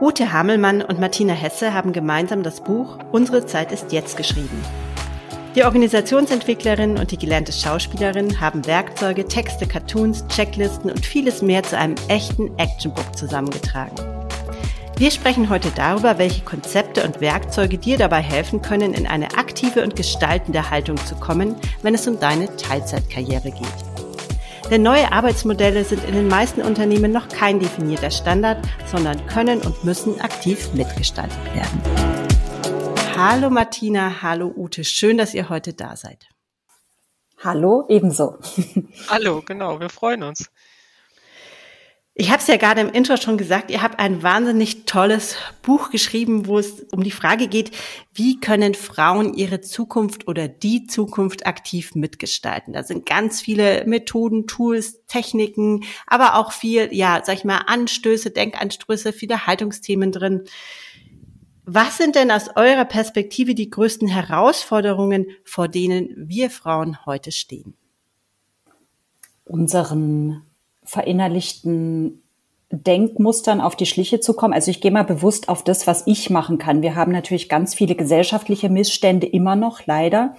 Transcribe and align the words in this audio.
Ute 0.00 0.32
Hamelmann 0.32 0.80
und 0.80 1.00
Martina 1.00 1.32
Hesse 1.32 1.74
haben 1.74 1.92
gemeinsam 1.92 2.44
das 2.44 2.60
Buch 2.60 2.98
Unsere 3.10 3.46
Zeit 3.46 3.72
ist 3.72 3.90
jetzt 3.90 4.16
geschrieben. 4.16 4.64
Die 5.56 5.64
Organisationsentwicklerin 5.64 6.98
und 6.98 7.10
die 7.10 7.18
gelernte 7.18 7.50
Schauspielerin 7.52 8.40
haben 8.40 8.64
Werkzeuge, 8.64 9.26
Texte, 9.26 9.66
Cartoons, 9.66 10.24
Checklisten 10.28 10.92
und 10.92 11.04
vieles 11.04 11.42
mehr 11.42 11.64
zu 11.64 11.76
einem 11.76 11.96
echten 12.06 12.56
Actionbook 12.58 13.16
zusammengetragen. 13.18 13.96
Wir 14.98 15.10
sprechen 15.10 15.48
heute 15.48 15.72
darüber, 15.74 16.16
welche 16.18 16.44
Konzepte 16.44 17.02
und 17.02 17.20
Werkzeuge 17.20 17.78
dir 17.78 17.98
dabei 17.98 18.20
helfen 18.20 18.62
können, 18.62 18.94
in 18.94 19.08
eine 19.08 19.36
aktive 19.36 19.82
und 19.82 19.96
gestaltende 19.96 20.70
Haltung 20.70 20.96
zu 21.06 21.16
kommen, 21.16 21.56
wenn 21.82 21.94
es 21.94 22.06
um 22.06 22.20
deine 22.20 22.54
Teilzeitkarriere 22.56 23.50
geht. 23.50 23.87
Denn 24.70 24.82
neue 24.82 25.12
Arbeitsmodelle 25.12 25.82
sind 25.82 26.04
in 26.04 26.12
den 26.12 26.28
meisten 26.28 26.60
Unternehmen 26.60 27.10
noch 27.10 27.28
kein 27.28 27.58
definierter 27.58 28.10
Standard, 28.10 28.58
sondern 28.86 29.26
können 29.26 29.62
und 29.62 29.82
müssen 29.82 30.20
aktiv 30.20 30.74
mitgestaltet 30.74 31.38
werden. 31.54 31.80
Hallo 33.16 33.48
Martina, 33.48 34.20
hallo 34.20 34.52
Ute, 34.54 34.84
schön, 34.84 35.16
dass 35.16 35.32
ihr 35.32 35.48
heute 35.48 35.72
da 35.72 35.96
seid. 35.96 36.28
Hallo, 37.42 37.86
ebenso. 37.88 38.36
Hallo, 39.08 39.42
genau, 39.42 39.80
wir 39.80 39.88
freuen 39.88 40.22
uns. 40.22 40.50
Ich 42.20 42.32
habe 42.32 42.40
es 42.40 42.48
ja 42.48 42.56
gerade 42.56 42.80
im 42.80 42.90
Intro 42.90 43.16
schon 43.16 43.38
gesagt, 43.38 43.70
ihr 43.70 43.80
habt 43.80 44.00
ein 44.00 44.24
wahnsinnig 44.24 44.86
tolles 44.86 45.36
Buch 45.62 45.90
geschrieben, 45.90 46.48
wo 46.48 46.58
es 46.58 46.80
um 46.90 47.04
die 47.04 47.12
Frage 47.12 47.46
geht, 47.46 47.70
wie 48.12 48.40
können 48.40 48.74
Frauen 48.74 49.34
ihre 49.34 49.60
Zukunft 49.60 50.26
oder 50.26 50.48
die 50.48 50.88
Zukunft 50.88 51.46
aktiv 51.46 51.94
mitgestalten. 51.94 52.72
Da 52.72 52.82
sind 52.82 53.06
ganz 53.06 53.40
viele 53.40 53.86
Methoden, 53.86 54.48
Tools, 54.48 55.06
Techniken, 55.06 55.84
aber 56.08 56.34
auch 56.34 56.50
viel, 56.50 56.88
ja, 56.90 57.22
sag 57.24 57.36
ich 57.36 57.44
mal, 57.44 57.58
Anstöße, 57.68 58.32
Denkanstöße, 58.32 59.12
viele 59.12 59.46
Haltungsthemen 59.46 60.10
drin. 60.10 60.42
Was 61.66 61.98
sind 61.98 62.16
denn 62.16 62.32
aus 62.32 62.48
eurer 62.56 62.84
Perspektive 62.84 63.54
die 63.54 63.70
größten 63.70 64.08
Herausforderungen, 64.08 65.26
vor 65.44 65.68
denen 65.68 66.08
wir 66.16 66.50
Frauen 66.50 67.06
heute 67.06 67.30
stehen? 67.30 67.74
Unseren 69.44 70.47
verinnerlichten 70.88 72.22
Denkmustern 72.70 73.60
auf 73.60 73.76
die 73.76 73.86
Schliche 73.86 74.20
zu 74.20 74.34
kommen. 74.34 74.54
Also 74.54 74.70
ich 74.70 74.80
gehe 74.80 74.90
mal 74.90 75.04
bewusst 75.04 75.48
auf 75.48 75.62
das, 75.62 75.86
was 75.86 76.06
ich 76.06 76.30
machen 76.30 76.58
kann. 76.58 76.82
Wir 76.82 76.94
haben 76.94 77.12
natürlich 77.12 77.48
ganz 77.48 77.74
viele 77.74 77.94
gesellschaftliche 77.94 78.68
Missstände 78.68 79.26
immer 79.26 79.56
noch, 79.56 79.86
leider. 79.86 80.34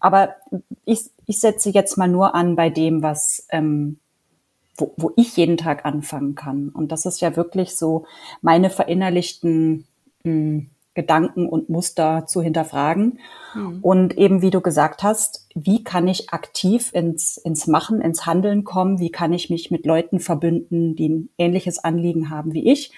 Aber 0.00 0.34
ich, 0.84 1.10
ich 1.26 1.40
setze 1.40 1.70
jetzt 1.70 1.96
mal 1.98 2.08
nur 2.08 2.34
an 2.34 2.56
bei 2.56 2.70
dem, 2.70 3.02
was 3.02 3.46
ähm, 3.50 3.98
wo, 4.76 4.92
wo 4.96 5.12
ich 5.16 5.36
jeden 5.36 5.56
Tag 5.56 5.84
anfangen 5.84 6.34
kann. 6.34 6.68
Und 6.68 6.90
das 6.90 7.06
ist 7.06 7.20
ja 7.20 7.36
wirklich 7.36 7.76
so 7.76 8.06
meine 8.42 8.70
verinnerlichten 8.70 9.86
mh, 10.24 10.32
hm, 10.32 10.70
Gedanken 10.94 11.48
und 11.48 11.68
Muster 11.68 12.26
zu 12.26 12.40
hinterfragen. 12.40 13.18
Mhm. 13.54 13.78
Und 13.82 14.16
eben, 14.16 14.42
wie 14.42 14.50
du 14.50 14.60
gesagt 14.60 15.02
hast, 15.02 15.48
wie 15.54 15.84
kann 15.84 16.08
ich 16.08 16.30
aktiv 16.30 16.90
ins, 16.92 17.36
ins 17.36 17.66
Machen, 17.66 18.00
ins 18.00 18.26
Handeln 18.26 18.64
kommen? 18.64 18.98
Wie 19.00 19.10
kann 19.10 19.32
ich 19.32 19.50
mich 19.50 19.70
mit 19.70 19.86
Leuten 19.86 20.20
verbünden, 20.20 20.94
die 20.96 21.08
ein 21.08 21.28
ähnliches 21.38 21.78
Anliegen 21.78 22.30
haben 22.30 22.54
wie 22.54 22.70
ich? 22.70 22.92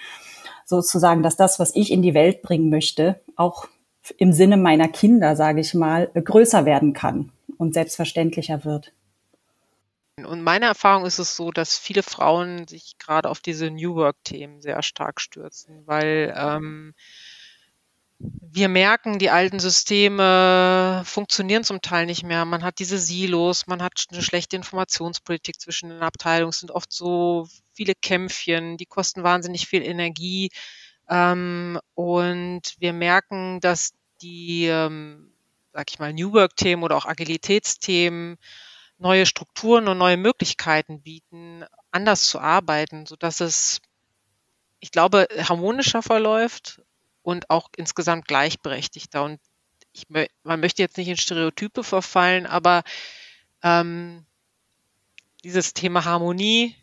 Sozusagen, 0.65 1.23
dass 1.23 1.37
das, 1.37 1.59
was 1.59 1.75
ich 1.75 1.91
in 1.91 2.01
die 2.01 2.13
Welt 2.13 2.41
bringen 2.41 2.69
möchte, 2.69 3.21
auch 3.35 3.67
im 4.17 4.31
Sinne 4.31 4.57
meiner 4.57 4.87
Kinder, 4.87 5.35
sage 5.35 5.61
ich 5.61 5.73
mal, 5.73 6.07
größer 6.13 6.65
werden 6.65 6.93
kann 6.93 7.31
und 7.57 7.73
selbstverständlicher 7.73 8.63
wird. 8.63 8.93
Und 10.25 10.41
meine 10.41 10.65
Erfahrung 10.65 11.05
ist 11.05 11.19
es 11.19 11.35
so, 11.35 11.51
dass 11.51 11.77
viele 11.77 12.01
Frauen 12.01 12.67
sich 12.67 12.97
gerade 12.97 13.29
auf 13.29 13.39
diese 13.39 13.69
New 13.69 13.95
Work-Themen 13.95 14.61
sehr 14.61 14.81
stark 14.81 15.21
stürzen, 15.21 15.85
weil 15.85 16.33
ähm, 16.35 16.95
wir 18.19 18.69
merken, 18.69 19.19
die 19.19 19.29
alten 19.29 19.59
Systeme 19.59 21.03
funktionieren 21.05 21.63
zum 21.63 21.81
Teil 21.81 22.07
nicht 22.07 22.23
mehr. 22.23 22.45
Man 22.45 22.63
hat 22.63 22.79
diese 22.79 22.97
Silos, 22.97 23.67
man 23.67 23.83
hat 23.83 24.05
eine 24.11 24.23
schlechte 24.23 24.55
Informationspolitik 24.55 25.59
zwischen 25.61 25.89
den 25.89 26.01
Abteilungen. 26.01 26.49
Es 26.49 26.59
sind 26.59 26.71
oft 26.71 26.91
so 26.91 27.47
viele 27.73 27.93
Kämpfchen, 27.93 28.77
die 28.77 28.87
kosten 28.87 29.23
wahnsinnig 29.23 29.67
viel 29.67 29.83
Energie. 29.83 30.49
Ähm, 31.07 31.79
und 31.93 32.61
wir 32.79 32.93
merken, 32.93 33.59
dass 33.61 33.93
die, 34.21 34.65
ähm, 34.65 35.31
sag 35.73 35.91
ich 35.91 35.99
mal, 35.99 36.11
New 36.11 36.33
Work-Themen 36.33 36.83
oder 36.83 36.97
auch 36.97 37.05
Agilitätsthemen 37.05 38.37
neue 38.97 39.27
Strukturen 39.27 39.87
und 39.87 39.99
neue 39.99 40.17
Möglichkeiten 40.17 41.03
bieten, 41.03 41.63
anders 41.91 42.23
zu 42.25 42.39
arbeiten, 42.39 43.05
so 43.05 43.15
dass 43.15 43.41
es, 43.41 43.79
ich 44.79 44.89
glaube, 44.89 45.27
harmonischer 45.37 46.01
verläuft 46.01 46.81
und 47.27 47.49
auch 47.49 47.67
insgesamt 47.75 48.25
gleichberechtigter. 48.25 49.21
Und 49.21 49.41
ich, 49.91 50.05
man 50.43 50.61
möchte 50.61 50.81
jetzt 50.81 50.95
nicht 50.95 51.09
in 51.09 51.17
Stereotype 51.17 51.83
verfallen, 51.83 52.45
aber 52.45 52.83
ähm, 53.61 54.25
dieses 55.43 55.73
Thema 55.73 56.05
Harmonie 56.05 56.73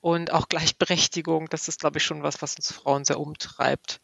und 0.00 0.32
auch 0.32 0.48
Gleichberechtigung, 0.48 1.50
das 1.50 1.68
ist, 1.68 1.80
glaube 1.80 1.98
ich, 1.98 2.04
schon 2.04 2.22
was, 2.22 2.40
was 2.40 2.56
uns 2.56 2.72
Frauen 2.72 3.04
sehr 3.04 3.20
umtreibt. 3.20 4.00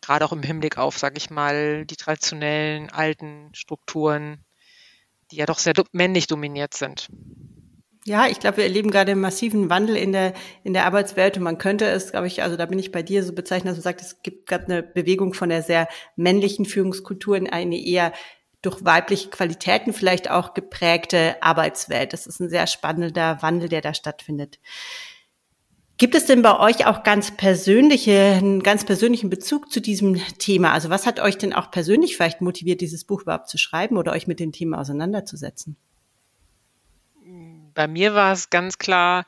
Gerade 0.00 0.24
auch 0.24 0.32
im 0.32 0.44
Hinblick 0.44 0.78
auf, 0.78 0.96
sage 0.96 1.18
ich 1.18 1.28
mal, 1.28 1.86
die 1.86 1.96
traditionellen 1.96 2.90
alten 2.90 3.52
Strukturen, 3.52 4.44
die 5.32 5.36
ja 5.36 5.46
doch 5.46 5.58
sehr 5.58 5.74
männlich 5.90 6.28
dominiert 6.28 6.74
sind. 6.74 7.08
Ja, 8.06 8.28
ich 8.28 8.38
glaube, 8.38 8.58
wir 8.58 8.64
erleben 8.64 8.92
gerade 8.92 9.10
einen 9.10 9.20
massiven 9.20 9.68
Wandel 9.68 9.96
in 9.96 10.12
der, 10.12 10.32
in 10.62 10.74
der 10.74 10.86
Arbeitswelt 10.86 11.36
und 11.38 11.42
man 11.42 11.58
könnte 11.58 11.86
es, 11.86 12.12
glaube 12.12 12.28
ich, 12.28 12.40
also 12.40 12.56
da 12.56 12.64
bin 12.66 12.78
ich 12.78 12.92
bei 12.92 13.02
dir 13.02 13.24
so 13.24 13.32
bezeichnen, 13.32 13.66
dass 13.66 13.74
du 13.74 13.82
sagst, 13.82 14.06
es 14.06 14.22
gibt 14.22 14.46
gerade 14.46 14.66
eine 14.66 14.82
Bewegung 14.84 15.34
von 15.34 15.48
der 15.48 15.60
sehr 15.60 15.88
männlichen 16.14 16.66
Führungskultur 16.66 17.36
in 17.36 17.50
eine 17.50 17.76
eher 17.76 18.12
durch 18.62 18.84
weibliche 18.84 19.28
Qualitäten 19.30 19.92
vielleicht 19.92 20.30
auch 20.30 20.54
geprägte 20.54 21.42
Arbeitswelt. 21.42 22.12
Das 22.12 22.28
ist 22.28 22.38
ein 22.38 22.48
sehr 22.48 22.68
spannender 22.68 23.42
Wandel, 23.42 23.68
der 23.68 23.80
da 23.80 23.92
stattfindet. 23.92 24.60
Gibt 25.98 26.14
es 26.14 26.26
denn 26.26 26.42
bei 26.42 26.60
euch 26.60 26.86
auch 26.86 27.02
ganz 27.02 27.36
persönliche, 27.36 28.36
einen 28.38 28.62
ganz 28.62 28.84
persönlichen 28.84 29.30
Bezug 29.30 29.72
zu 29.72 29.80
diesem 29.80 30.14
Thema? 30.38 30.70
Also 30.70 30.90
was 30.90 31.06
hat 31.06 31.18
euch 31.18 31.38
denn 31.38 31.52
auch 31.52 31.72
persönlich 31.72 32.14
vielleicht 32.14 32.40
motiviert, 32.40 32.80
dieses 32.82 33.04
Buch 33.04 33.22
überhaupt 33.22 33.48
zu 33.48 33.58
schreiben 33.58 33.96
oder 33.96 34.12
euch 34.12 34.28
mit 34.28 34.38
dem 34.38 34.52
Thema 34.52 34.78
auseinanderzusetzen? 34.78 35.76
Bei 37.76 37.86
mir 37.86 38.14
war 38.14 38.32
es 38.32 38.50
ganz 38.50 38.78
klar 38.78 39.26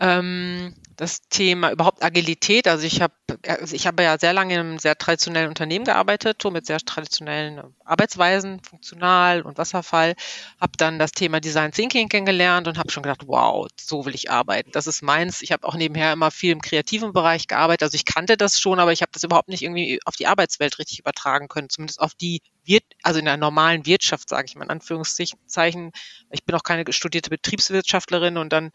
ähm, 0.00 0.74
das 0.96 1.28
Thema 1.28 1.72
überhaupt 1.72 2.02
Agilität. 2.02 2.68
Also 2.68 2.86
ich 2.86 3.02
habe 3.02 3.14
also 3.46 3.74
ich 3.74 3.86
habe 3.86 4.02
ja 4.02 4.18
sehr 4.18 4.32
lange 4.32 4.54
in 4.54 4.60
einem 4.60 4.78
sehr 4.78 4.96
traditionellen 4.96 5.48
Unternehmen 5.48 5.84
gearbeitet, 5.84 6.40
so 6.40 6.50
mit 6.50 6.64
sehr 6.64 6.78
traditionellen 6.78 7.74
Arbeitsweisen, 7.84 8.60
funktional 8.62 9.42
und 9.42 9.58
Wasserfall. 9.58 10.14
Habe 10.60 10.72
dann 10.78 10.98
das 10.98 11.12
Thema 11.12 11.40
Design 11.40 11.72
Thinking 11.72 12.08
kennengelernt 12.08 12.68
und 12.68 12.78
habe 12.78 12.90
schon 12.90 13.02
gedacht, 13.02 13.22
wow, 13.26 13.68
so 13.78 14.06
will 14.06 14.14
ich 14.14 14.30
arbeiten. 14.30 14.70
Das 14.72 14.86
ist 14.86 15.02
meins. 15.02 15.42
Ich 15.42 15.52
habe 15.52 15.66
auch 15.66 15.74
nebenher 15.74 16.12
immer 16.12 16.30
viel 16.30 16.52
im 16.52 16.62
kreativen 16.62 17.12
Bereich 17.12 17.46
gearbeitet. 17.48 17.82
Also 17.82 17.96
ich 17.96 18.06
kannte 18.06 18.36
das 18.36 18.58
schon, 18.60 18.80
aber 18.80 18.92
ich 18.92 19.02
habe 19.02 19.12
das 19.12 19.22
überhaupt 19.24 19.48
nicht 19.48 19.62
irgendwie 19.62 20.00
auf 20.04 20.16
die 20.16 20.26
Arbeitswelt 20.26 20.78
richtig 20.78 21.00
übertragen 21.00 21.48
können, 21.48 21.68
zumindest 21.68 22.00
auf 22.00 22.14
die 22.14 22.40
wird, 22.64 22.84
also 23.06 23.20
in 23.20 23.24
der 23.24 23.36
normalen 23.36 23.86
Wirtschaft, 23.86 24.28
sage 24.28 24.46
ich 24.48 24.56
mal 24.56 24.64
in 24.64 24.70
Anführungszeichen. 24.70 25.92
Ich 26.30 26.44
bin 26.44 26.56
auch 26.56 26.64
keine 26.64 26.84
studierte 26.92 27.30
Betriebswirtschaftlerin 27.30 28.36
und 28.36 28.52
dann 28.52 28.72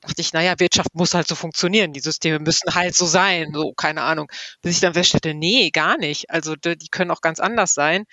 dachte 0.00 0.20
ich, 0.20 0.32
naja, 0.32 0.54
Wirtschaft 0.58 0.94
muss 0.94 1.14
halt 1.14 1.26
so 1.26 1.34
funktionieren, 1.34 1.92
die 1.92 2.00
Systeme 2.00 2.38
müssen 2.38 2.74
halt 2.76 2.94
so 2.94 3.06
sein, 3.06 3.52
so, 3.52 3.72
keine 3.72 4.02
Ahnung. 4.02 4.30
Bis 4.62 4.76
ich 4.76 4.80
dann 4.80 4.94
feststellte, 4.94 5.34
nee, 5.34 5.70
gar 5.70 5.98
nicht. 5.98 6.30
Also 6.30 6.54
die 6.54 6.88
können 6.92 7.10
auch 7.10 7.20
ganz 7.20 7.40
anders 7.40 7.74
sein. 7.74 8.04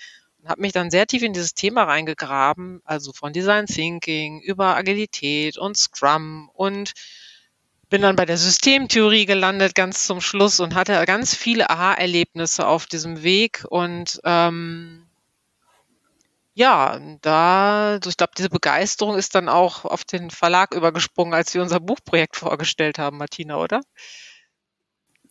Und 0.42 0.50
habe 0.50 0.62
mich 0.62 0.72
dann 0.72 0.90
sehr 0.90 1.06
tief 1.06 1.22
in 1.22 1.34
dieses 1.34 1.54
Thema 1.54 1.84
reingegraben, 1.84 2.82
also 2.84 3.14
von 3.14 3.32
Design 3.32 3.68
Thinking 3.68 4.42
über 4.42 4.76
Agilität 4.76 5.58
und 5.60 5.78
Scrum 5.78 6.50
und 6.54 6.94
bin 7.90 8.02
dann 8.02 8.16
bei 8.16 8.26
der 8.26 8.38
Systemtheorie 8.38 9.26
gelandet 9.28 9.76
ganz 9.76 10.08
zum 10.08 10.22
Schluss 10.22 10.60
und 10.60 10.74
hatte 10.74 11.04
ganz 11.06 11.36
viele 11.36 11.70
Aha-Erlebnisse 11.70 12.66
auf 12.66 12.88
diesem 12.88 13.22
Weg 13.22 13.66
und 13.70 14.20
ähm, 14.24 15.09
ja, 16.60 17.00
da, 17.22 17.92
also 17.92 18.10
ich 18.10 18.18
glaube, 18.18 18.34
diese 18.38 18.50
Begeisterung 18.50 19.16
ist 19.16 19.34
dann 19.34 19.48
auch 19.48 19.86
auf 19.86 20.04
den 20.04 20.30
Verlag 20.30 20.76
übergesprungen, 20.76 21.34
als 21.34 21.54
wir 21.54 21.62
unser 21.62 21.80
Buchprojekt 21.80 22.36
vorgestellt 22.36 23.00
haben, 23.00 23.18
Martina, 23.18 23.56
oder? 23.56 23.80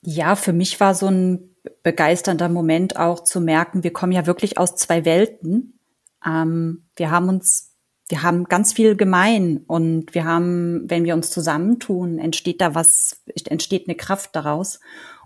Ja, 0.01 0.37
für 0.37 0.55
mich 0.55 0.81
war 0.81 0.95
so 0.95 1.09
ein 1.09 1.55
begeisternder 1.83 2.49
Moment 2.49 2.97
auch 2.97 3.25
zu 3.25 3.43
merken, 3.43 3.85
wir 3.85 3.93
kommen 3.93 4.13
ja 4.13 4.25
wirklich 4.25 4.57
aus 4.57 4.75
zwei 4.77 5.05
Welten. 5.05 5.79
Ähm, 6.25 6.89
wir 6.97 7.11
haben 7.11 7.29
uns, 7.29 7.77
wir 8.09 8.23
haben 8.23 8.45
ganz 8.45 8.73
viel 8.73 8.97
gemein 8.97 9.65
und 9.67 10.15
wir 10.15 10.25
haben, 10.25 10.89
wenn 10.89 11.05
wir 11.05 11.13
uns 11.13 11.31
zusammentun, 11.31 12.19
entsteht 12.19 12.63
da 12.63 12.75
was, 12.75 13.23
entsteht 13.45 13.87
eine 13.87 13.97
Kraft 13.97 14.35
daraus. 14.35 14.81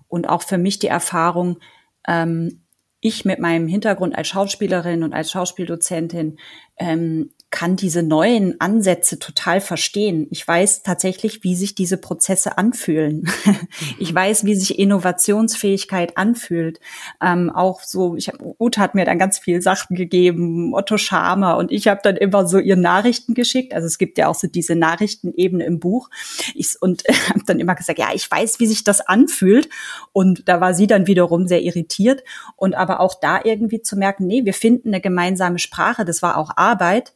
Und 0.09 0.29
auch 0.29 0.43
für 0.43 0.59
mich 0.59 0.81
die 0.81 0.89
Erfahrung, 0.89 1.61
ähm, 2.09 2.65
ich 3.03 3.25
mit 3.25 3.41
meinem 3.41 3.67
Hintergrund 3.67 4.17
als 4.17 4.29
Schauspielerin 4.29 5.03
und 5.03 5.13
als 5.13 5.33
Schauspieldozentin 5.33 6.39
ähm, 6.79 7.31
kann 7.53 7.77
diese 7.77 8.03
neuen 8.03 8.61
Ansätze 8.61 9.19
total 9.19 9.61
verstehen. 9.61 10.27
Ich 10.31 10.49
weiß 10.49 10.83
tatsächlich, 10.83 11.45
wie 11.45 11.55
sich 11.55 11.75
diese 11.75 11.99
Prozesse 11.99 12.57
anfühlen. 12.57 13.31
ich 13.99 14.13
mhm. 14.13 14.17
weiß, 14.17 14.45
wie 14.47 14.55
sich 14.55 14.79
Innovationsfähigkeit 14.79 16.17
anfühlt. 16.17 16.81
Ähm, 17.21 17.51
auch 17.51 17.83
so, 17.83 18.17
ich 18.17 18.33
Ute 18.59 18.81
hat 18.81 18.95
mir 18.95 19.05
dann 19.05 19.19
ganz 19.19 19.39
viel 19.39 19.61
Sachen 19.61 19.95
gegeben, 19.97 20.73
Otto 20.75 20.97
Schamer 20.97 21.59
und 21.59 21.71
ich 21.71 21.89
habe 21.89 22.01
dann 22.03 22.17
immer 22.17 22.49
so 22.49 22.59
ihr 22.59 22.77
Nachrichten 22.77 23.35
geschickt. 23.35 23.75
Also 23.75 23.87
es 23.87 23.99
gibt 23.99 24.17
ja 24.17 24.29
auch 24.29 24.35
so 24.35 24.49
diese 24.49 24.75
Nachrichtenebene 24.75 25.65
im 25.65 25.79
Buch. 25.79 26.09
Ich, 26.55 26.81
und 26.81 27.05
habe 27.29 27.45
dann 27.47 27.61
immer 27.61 27.75
gesagt, 27.75 27.99
ja, 27.99 28.09
ich 28.15 28.29
weiß, 28.29 28.61
wie 28.61 28.67
sich 28.67 28.83
das 28.83 29.03
anfühlt. 29.03 29.69
Und 30.13 30.49
da 30.49 30.63
war 30.63 30.73
sie 30.73 30.87
dann 30.87 31.07
wiederum 31.07 31.47
sehr 31.47 31.63
irritiert. 31.63 32.25
Und 32.57 32.75
aber 32.75 33.01
auch 33.01 33.21
da 33.21 33.41
irgendwie 33.45 33.83
zu 33.83 33.95
merken, 33.97 34.27
nee, 34.27 34.47
wir 34.47 34.55
finden 34.55 34.89
eine 34.89 35.03
gemeinsame 35.03 35.59
Sprache. 35.59 36.07
Das 36.07 36.23
war 36.23 36.39
auch 36.39 36.57
Arbeit 36.57 37.13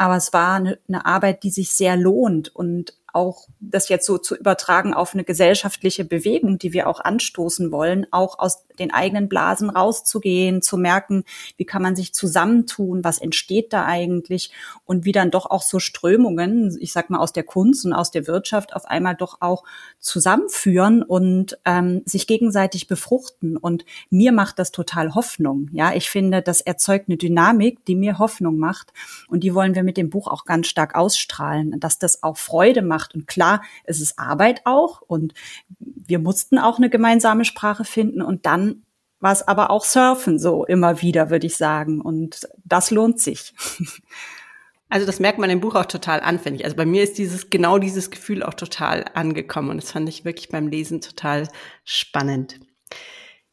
aber 0.00 0.16
es 0.16 0.32
war 0.32 0.54
eine, 0.54 0.78
eine 0.88 1.04
Arbeit, 1.04 1.42
die 1.42 1.50
sich 1.50 1.74
sehr 1.74 1.94
lohnt 1.94 2.48
und 2.56 2.94
auch 3.12 3.48
das 3.60 3.90
jetzt 3.90 4.06
so 4.06 4.16
zu 4.16 4.34
übertragen 4.34 4.94
auf 4.94 5.12
eine 5.12 5.24
gesellschaftliche 5.24 6.06
Bewegung, 6.06 6.58
die 6.58 6.72
wir 6.72 6.88
auch 6.88 7.00
anstoßen 7.00 7.70
wollen, 7.70 8.06
auch 8.10 8.38
aus 8.38 8.64
den 8.80 8.92
eigenen 8.92 9.28
Blasen 9.28 9.70
rauszugehen, 9.70 10.62
zu 10.62 10.76
merken, 10.76 11.24
wie 11.56 11.64
kann 11.64 11.82
man 11.82 11.94
sich 11.94 12.12
zusammentun, 12.12 13.04
was 13.04 13.18
entsteht 13.18 13.72
da 13.72 13.84
eigentlich 13.84 14.52
und 14.84 15.04
wie 15.04 15.12
dann 15.12 15.30
doch 15.30 15.46
auch 15.46 15.62
so 15.62 15.78
Strömungen, 15.78 16.76
ich 16.80 16.92
sag 16.92 17.10
mal 17.10 17.18
aus 17.18 17.32
der 17.32 17.44
Kunst 17.44 17.84
und 17.84 17.92
aus 17.92 18.10
der 18.10 18.26
Wirtschaft 18.26 18.74
auf 18.74 18.86
einmal 18.86 19.14
doch 19.14 19.38
auch 19.40 19.64
zusammenführen 19.98 21.02
und 21.02 21.58
ähm, 21.64 22.02
sich 22.06 22.26
gegenseitig 22.26 22.88
befruchten. 22.88 23.56
Und 23.56 23.84
mir 24.08 24.32
macht 24.32 24.58
das 24.58 24.72
total 24.72 25.14
Hoffnung. 25.14 25.68
Ja, 25.72 25.92
ich 25.94 26.10
finde, 26.10 26.42
das 26.42 26.60
erzeugt 26.60 27.08
eine 27.08 27.18
Dynamik, 27.18 27.84
die 27.84 27.94
mir 27.94 28.18
Hoffnung 28.18 28.56
macht 28.56 28.92
und 29.28 29.44
die 29.44 29.54
wollen 29.54 29.74
wir 29.74 29.82
mit 29.82 29.96
dem 29.96 30.10
Buch 30.10 30.26
auch 30.26 30.44
ganz 30.44 30.66
stark 30.66 30.94
ausstrahlen, 30.94 31.78
dass 31.78 31.98
das 31.98 32.22
auch 32.22 32.38
Freude 32.38 32.82
macht. 32.82 33.14
Und 33.14 33.26
klar, 33.26 33.62
es 33.84 34.00
ist 34.00 34.18
Arbeit 34.18 34.62
auch 34.64 35.02
und 35.02 35.34
wir 35.78 36.18
mussten 36.18 36.58
auch 36.58 36.78
eine 36.78 36.90
gemeinsame 36.90 37.44
Sprache 37.44 37.84
finden 37.84 38.22
und 38.22 38.46
dann 38.46 38.69
war 39.20 39.32
es 39.32 39.46
aber 39.46 39.70
auch 39.70 39.84
Surfen 39.84 40.38
so 40.38 40.64
immer 40.64 41.02
wieder, 41.02 41.30
würde 41.30 41.46
ich 41.46 41.56
sagen. 41.56 42.00
Und 42.00 42.48
das 42.64 42.90
lohnt 42.90 43.20
sich. 43.20 43.54
Also 44.92 45.06
das 45.06 45.20
merkt 45.20 45.38
man 45.38 45.50
im 45.50 45.60
Buch 45.60 45.76
auch 45.76 45.86
total 45.86 46.18
anfällig. 46.18 46.64
Also 46.64 46.76
bei 46.76 46.84
mir 46.84 47.04
ist 47.04 47.16
dieses 47.16 47.48
genau 47.48 47.78
dieses 47.78 48.10
Gefühl 48.10 48.42
auch 48.42 48.54
total 48.54 49.04
angekommen 49.14 49.70
und 49.70 49.76
das 49.76 49.92
fand 49.92 50.08
ich 50.08 50.24
wirklich 50.24 50.48
beim 50.48 50.66
Lesen 50.66 51.00
total 51.00 51.46
spannend. 51.84 52.58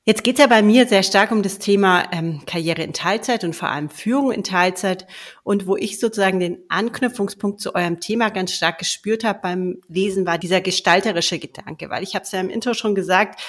Jetzt 0.07 0.23
geht 0.23 0.35
es 0.35 0.39
ja 0.39 0.47
bei 0.47 0.61
mir 0.61 0.87
sehr 0.87 1.03
stark 1.03 1.31
um 1.33 1.43
das 1.43 1.59
Thema 1.59 2.05
ähm, 2.13 2.41
Karriere 2.45 2.81
in 2.81 2.93
Teilzeit 2.93 3.43
und 3.43 3.53
vor 3.53 3.69
allem 3.69 3.89
Führung 3.89 4.31
in 4.31 4.45
Teilzeit. 4.45 5.05
Und 5.43 5.67
wo 5.67 5.75
ich 5.75 5.99
sozusagen 5.99 6.39
den 6.39 6.59
Anknüpfungspunkt 6.69 7.59
zu 7.59 7.75
eurem 7.75 7.99
Thema 7.99 8.29
ganz 8.29 8.53
stark 8.53 8.79
gespürt 8.79 9.25
habe 9.25 9.39
beim 9.43 9.81
Lesen, 9.89 10.25
war 10.25 10.37
dieser 10.37 10.61
gestalterische 10.61 11.39
Gedanke. 11.39 11.89
Weil 11.89 12.03
ich 12.03 12.15
habe 12.15 12.23
es 12.23 12.31
ja 12.31 12.39
im 12.39 12.49
Intro 12.49 12.73
schon 12.73 12.95
gesagt, 12.95 13.41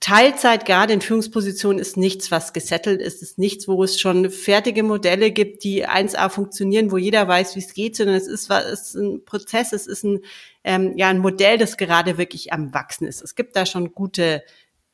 Teilzeit 0.00 0.64
gerade 0.64 0.92
in 0.92 1.00
Führungspositionen 1.00 1.80
ist 1.80 1.96
nichts, 1.96 2.30
was 2.30 2.52
gesettelt 2.52 3.00
ist, 3.00 3.20
ist 3.20 3.36
nichts, 3.36 3.66
wo 3.66 3.82
es 3.82 4.00
schon 4.00 4.30
fertige 4.30 4.84
Modelle 4.84 5.32
gibt, 5.32 5.64
die 5.64 5.88
1a 5.88 6.28
funktionieren, 6.28 6.92
wo 6.92 6.98
jeder 6.98 7.26
weiß, 7.26 7.56
wie 7.56 7.60
es 7.60 7.74
geht, 7.74 7.96
sondern 7.96 8.14
es 8.14 8.28
ist, 8.28 8.48
es 8.48 8.94
ist 8.94 8.94
ein 8.94 9.24
Prozess, 9.24 9.72
es 9.72 9.88
ist 9.88 10.04
ein, 10.04 10.20
ähm, 10.62 10.96
ja, 10.96 11.08
ein 11.08 11.18
Modell, 11.18 11.58
das 11.58 11.76
gerade 11.76 12.16
wirklich 12.16 12.52
am 12.52 12.72
Wachsen 12.72 13.08
ist. 13.08 13.22
Es 13.22 13.34
gibt 13.34 13.56
da 13.56 13.66
schon 13.66 13.92
gute 13.92 14.44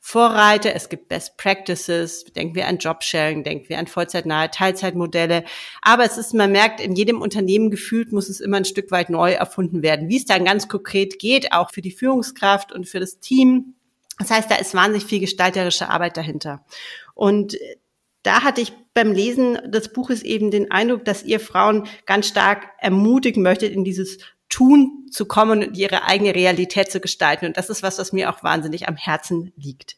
Vorreiter, 0.07 0.75
es 0.75 0.89
gibt 0.89 1.09
Best 1.09 1.37
Practices, 1.37 2.25
denken 2.25 2.55
wir 2.55 2.67
an 2.67 2.77
Jobsharing, 2.79 3.43
denken 3.43 3.69
wir 3.71 3.79
an 3.79 3.87
vollzeitnahe 3.87 4.51
Teilzeitmodelle. 4.51 5.45
Aber 5.81 6.05
es 6.05 6.19
ist, 6.19 6.35
man 6.35 6.53
merkt, 6.53 6.81
in 6.81 6.95
jedem 6.95 7.23
Unternehmen 7.23 7.71
gefühlt 7.71 8.13
muss 8.13 8.29
es 8.29 8.41
immer 8.41 8.59
ein 8.59 8.67
Stück 8.67 8.91
weit 8.91 9.09
neu 9.09 9.33
erfunden 9.33 9.83
werden. 9.83 10.09
Wie 10.09 10.17
es 10.17 10.27
dann 10.27 10.45
ganz 10.45 10.69
konkret 10.69 11.19
geht, 11.19 11.53
auch 11.53 11.71
für 11.71 11.83
die 11.83 11.91
Führungskraft 11.91 12.71
und 12.71 12.87
für 12.87 13.01
das 13.01 13.19
Team. 13.19 13.77
Das 14.19 14.31
heißt, 14.31 14.51
da 14.51 14.57
ist 14.57 14.75
wahnsinnig 14.75 15.07
viel 15.07 15.21
gestalterische 15.21 15.89
Arbeit 15.89 16.17
dahinter. 16.17 16.65
Und 17.15 17.57
da 18.23 18.43
hatte 18.43 18.61
ich 18.61 18.73
beim 18.95 19.13
Lesen 19.13 19.59
des 19.71 19.93
Buches 19.93 20.23
eben 20.23 20.51
den 20.51 20.71
Eindruck, 20.71 21.05
dass 21.05 21.25
ihr 21.25 21.41
Frauen 21.41 21.87
ganz 22.07 22.29
stark 22.29 22.69
ermutigen 22.79 23.43
möchtet, 23.43 23.73
in 23.73 23.85
dieses 23.85 24.19
Tun 24.49 25.07
zu 25.11 25.27
kommen 25.27 25.65
und 25.65 25.77
ihre 25.77 26.05
eigene 26.05 26.35
Realität 26.35 26.91
zu 26.91 27.01
gestalten. 27.01 27.47
Und 27.47 27.57
das 27.57 27.71
ist 27.71 27.83
was, 27.83 27.99
was 27.99 28.13
mir 28.13 28.31
auch 28.31 28.43
wahnsinnig 28.43 28.89
am 28.89 28.97
Herzen 28.97 29.53
liegt. 29.57 29.97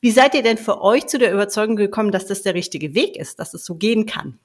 Wie 0.00 0.10
seid 0.10 0.34
ihr 0.34 0.42
denn 0.42 0.58
für 0.58 0.82
euch 0.82 1.06
zu 1.06 1.18
der 1.18 1.32
Überzeugung 1.32 1.76
gekommen, 1.76 2.12
dass 2.12 2.26
das 2.26 2.42
der 2.42 2.54
richtige 2.54 2.94
Weg 2.94 3.16
ist, 3.16 3.38
dass 3.38 3.54
es 3.54 3.64
so 3.64 3.76
gehen 3.76 4.06
kann? 4.06 4.38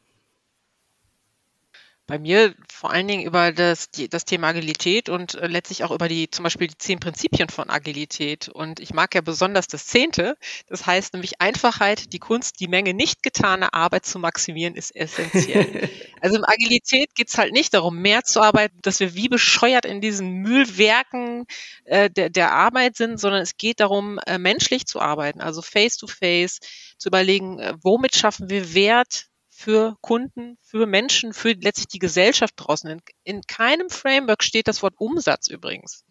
Bei 2.11 2.19
mir 2.19 2.53
vor 2.69 2.91
allen 2.91 3.07
Dingen 3.07 3.23
über 3.23 3.53
das, 3.53 3.89
die, 3.89 4.09
das 4.09 4.25
Thema 4.25 4.47
Agilität 4.47 5.07
und 5.07 5.35
äh, 5.35 5.47
letztlich 5.47 5.85
auch 5.85 5.91
über 5.91 6.09
die 6.09 6.29
zum 6.29 6.43
Beispiel 6.43 6.67
die 6.67 6.77
zehn 6.77 6.99
Prinzipien 6.99 7.47
von 7.47 7.69
Agilität. 7.69 8.49
Und 8.49 8.81
ich 8.81 8.93
mag 8.93 9.15
ja 9.15 9.21
besonders 9.21 9.67
das 9.67 9.85
zehnte. 9.85 10.35
Das 10.67 10.85
heißt 10.85 11.13
nämlich 11.13 11.39
Einfachheit, 11.39 12.11
die 12.11 12.19
Kunst, 12.19 12.59
die 12.59 12.67
Menge 12.67 12.93
nicht 12.93 13.23
getane 13.23 13.73
Arbeit 13.73 14.05
zu 14.05 14.19
maximieren, 14.19 14.75
ist 14.75 14.93
essentiell. 14.93 15.89
also 16.21 16.35
in 16.35 16.43
Agilität 16.43 17.15
geht's 17.15 17.37
halt 17.37 17.53
nicht 17.53 17.73
darum, 17.73 17.99
mehr 17.99 18.25
zu 18.25 18.41
arbeiten, 18.41 18.79
dass 18.81 18.99
wir 18.99 19.15
wie 19.15 19.29
bescheuert 19.29 19.85
in 19.85 20.01
diesen 20.01 20.33
Mühlwerken 20.33 21.45
äh, 21.85 22.09
der, 22.09 22.29
der 22.29 22.51
Arbeit 22.51 22.97
sind, 22.97 23.21
sondern 23.21 23.41
es 23.41 23.55
geht 23.55 23.79
darum, 23.79 24.19
äh, 24.27 24.37
menschlich 24.37 24.85
zu 24.85 24.99
arbeiten, 24.99 25.39
also 25.39 25.61
face 25.61 25.95
to 25.95 26.07
face, 26.07 26.59
zu 26.97 27.07
überlegen, 27.07 27.59
äh, 27.59 27.73
womit 27.81 28.17
schaffen 28.17 28.49
wir 28.49 28.73
Wert 28.73 29.30
für 29.61 29.95
Kunden, 30.01 30.57
für 30.61 30.87
Menschen, 30.87 31.33
für 31.33 31.53
letztlich 31.53 31.87
die 31.87 31.99
Gesellschaft 31.99 32.55
draußen. 32.57 32.89
In, 32.89 33.01
in 33.23 33.41
keinem 33.43 33.89
Framework 33.89 34.43
steht 34.43 34.67
das 34.67 34.81
Wort 34.81 34.95
Umsatz 34.97 35.47
übrigens 35.47 36.03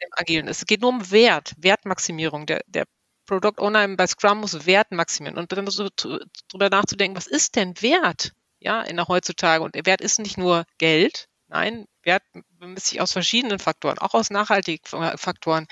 im 0.00 0.08
Agilen. 0.12 0.48
Es 0.48 0.66
geht 0.66 0.82
nur 0.82 0.90
um 0.90 1.10
Wert, 1.10 1.54
Wertmaximierung. 1.56 2.46
Der, 2.46 2.60
der 2.66 2.84
Product 3.26 3.58
Owner 3.58 3.88
bei 3.96 4.06
Scrum 4.06 4.40
muss 4.40 4.66
Wert 4.66 4.92
maximieren 4.92 5.38
und 5.38 5.50
dann 5.52 5.66
so 5.68 5.88
drüber 5.96 6.68
nachzudenken, 6.68 7.16
was 7.16 7.26
ist 7.26 7.56
denn 7.56 7.80
Wert? 7.80 8.32
Ja, 8.60 8.82
in 8.82 8.96
der 8.96 9.08
heutzutage. 9.08 9.64
Und 9.64 9.74
der 9.74 9.86
Wert 9.86 10.02
ist 10.02 10.18
nicht 10.18 10.36
nur 10.36 10.64
Geld. 10.78 11.28
Nein, 11.48 11.86
Wert 12.02 12.22
bemisst 12.58 12.88
sich 12.88 13.00
aus 13.00 13.12
verschiedenen 13.12 13.58
Faktoren, 13.58 13.98
auch 13.98 14.14
aus 14.14 14.30
nachhaltigen 14.30 14.84
Faktoren. 15.16 15.66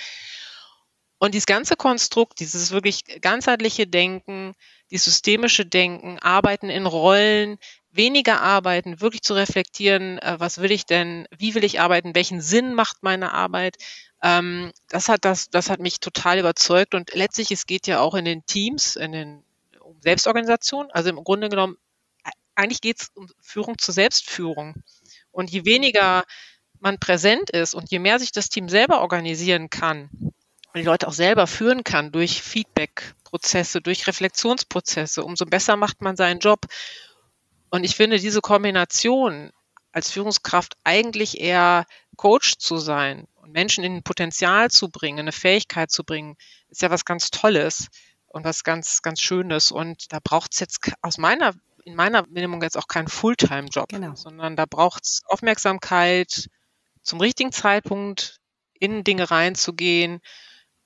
Und 1.22 1.34
dieses 1.34 1.46
ganze 1.46 1.76
Konstrukt, 1.76 2.40
dieses 2.40 2.72
wirklich 2.72 3.04
ganzheitliche 3.20 3.86
Denken, 3.86 4.54
die 4.90 4.98
systemische 4.98 5.64
Denken, 5.64 6.18
Arbeiten 6.18 6.68
in 6.68 6.84
Rollen, 6.84 7.58
weniger 7.92 8.40
arbeiten, 8.40 9.00
wirklich 9.00 9.22
zu 9.22 9.34
reflektieren, 9.34 10.18
äh, 10.18 10.40
was 10.40 10.58
will 10.58 10.72
ich 10.72 10.84
denn, 10.84 11.28
wie 11.30 11.54
will 11.54 11.62
ich 11.62 11.78
arbeiten, 11.78 12.16
welchen 12.16 12.40
Sinn 12.40 12.74
macht 12.74 13.04
meine 13.04 13.32
Arbeit. 13.32 13.76
Ähm, 14.20 14.72
das 14.88 15.08
hat 15.08 15.24
das, 15.24 15.48
das 15.48 15.70
hat 15.70 15.78
mich 15.78 16.00
total 16.00 16.40
überzeugt 16.40 16.92
und 16.92 17.14
letztlich 17.14 17.52
es 17.52 17.66
geht 17.66 17.86
ja 17.86 18.00
auch 18.00 18.16
in 18.16 18.24
den 18.24 18.44
Teams, 18.44 18.96
in 18.96 19.12
den 19.12 19.44
um 19.78 20.00
Selbstorganisation. 20.00 20.90
Also 20.90 21.10
im 21.10 21.22
Grunde 21.22 21.48
genommen 21.48 21.76
eigentlich 22.56 22.80
geht 22.80 23.00
es 23.00 23.12
um 23.14 23.28
Führung 23.40 23.78
zur 23.78 23.94
Selbstführung. 23.94 24.74
Und 25.30 25.50
je 25.52 25.64
weniger 25.64 26.24
man 26.80 26.98
präsent 26.98 27.48
ist 27.50 27.74
und 27.74 27.92
je 27.92 28.00
mehr 28.00 28.18
sich 28.18 28.32
das 28.32 28.48
Team 28.48 28.68
selber 28.68 29.02
organisieren 29.02 29.70
kann, 29.70 30.10
die 30.80 30.86
Leute 30.86 31.08
auch 31.08 31.12
selber 31.12 31.46
führen 31.46 31.84
kann 31.84 32.12
durch 32.12 32.42
Feedback-Prozesse, 32.42 33.80
durch 33.80 34.06
Reflexionsprozesse, 34.06 35.24
umso 35.24 35.44
besser 35.44 35.76
macht 35.76 36.00
man 36.00 36.16
seinen 36.16 36.40
Job. 36.40 36.66
Und 37.70 37.84
ich 37.84 37.96
finde 37.96 38.18
diese 38.18 38.40
Kombination 38.40 39.50
als 39.92 40.10
Führungskraft 40.10 40.76
eigentlich 40.84 41.40
eher 41.40 41.86
Coach 42.16 42.56
zu 42.58 42.78
sein 42.78 43.26
und 43.34 43.52
Menschen 43.52 43.84
in 43.84 43.96
ein 43.96 44.02
Potenzial 44.02 44.70
zu 44.70 44.88
bringen, 44.88 45.18
eine 45.18 45.32
Fähigkeit 45.32 45.90
zu 45.90 46.04
bringen, 46.04 46.36
ist 46.68 46.82
ja 46.82 46.90
was 46.90 47.04
ganz 47.04 47.30
Tolles 47.30 47.88
und 48.26 48.44
was 48.44 48.64
ganz, 48.64 49.02
ganz 49.02 49.20
Schönes. 49.20 49.70
Und 49.70 50.12
da 50.12 50.18
braucht 50.22 50.54
es 50.54 50.60
jetzt 50.60 50.80
aus 51.02 51.18
meiner, 51.18 51.54
in 51.84 51.94
meiner 51.94 52.26
Minimum 52.28 52.62
jetzt 52.62 52.78
auch 52.78 52.88
keinen 52.88 53.08
Fulltime-Job, 53.08 53.88
genau. 53.88 54.14
sondern 54.14 54.56
da 54.56 54.64
braucht 54.64 55.04
es 55.04 55.22
Aufmerksamkeit 55.26 56.48
zum 57.02 57.20
richtigen 57.20 57.52
Zeitpunkt 57.52 58.40
in 58.78 59.04
Dinge 59.04 59.30
reinzugehen 59.30 60.20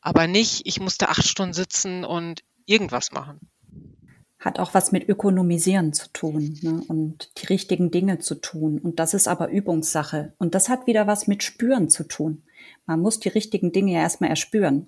aber 0.06 0.28
nicht, 0.28 0.62
ich 0.66 0.78
musste 0.78 1.08
acht 1.08 1.26
Stunden 1.26 1.52
sitzen 1.52 2.04
und 2.04 2.44
irgendwas 2.64 3.10
machen. 3.10 3.40
Hat 4.38 4.60
auch 4.60 4.72
was 4.72 4.92
mit 4.92 5.08
Ökonomisieren 5.08 5.92
zu 5.92 6.06
tun 6.12 6.56
ne? 6.62 6.80
und 6.86 7.32
die 7.38 7.46
richtigen 7.46 7.90
Dinge 7.90 8.20
zu 8.20 8.36
tun. 8.36 8.78
Und 8.78 9.00
das 9.00 9.14
ist 9.14 9.26
aber 9.26 9.48
Übungssache. 9.48 10.32
Und 10.38 10.54
das 10.54 10.68
hat 10.68 10.86
wieder 10.86 11.08
was 11.08 11.26
mit 11.26 11.42
Spüren 11.42 11.90
zu 11.90 12.04
tun. 12.04 12.44
Man 12.86 13.00
muss 13.00 13.18
die 13.18 13.30
richtigen 13.30 13.72
Dinge 13.72 13.94
ja 13.94 14.00
erstmal 14.00 14.30
erspüren. 14.30 14.86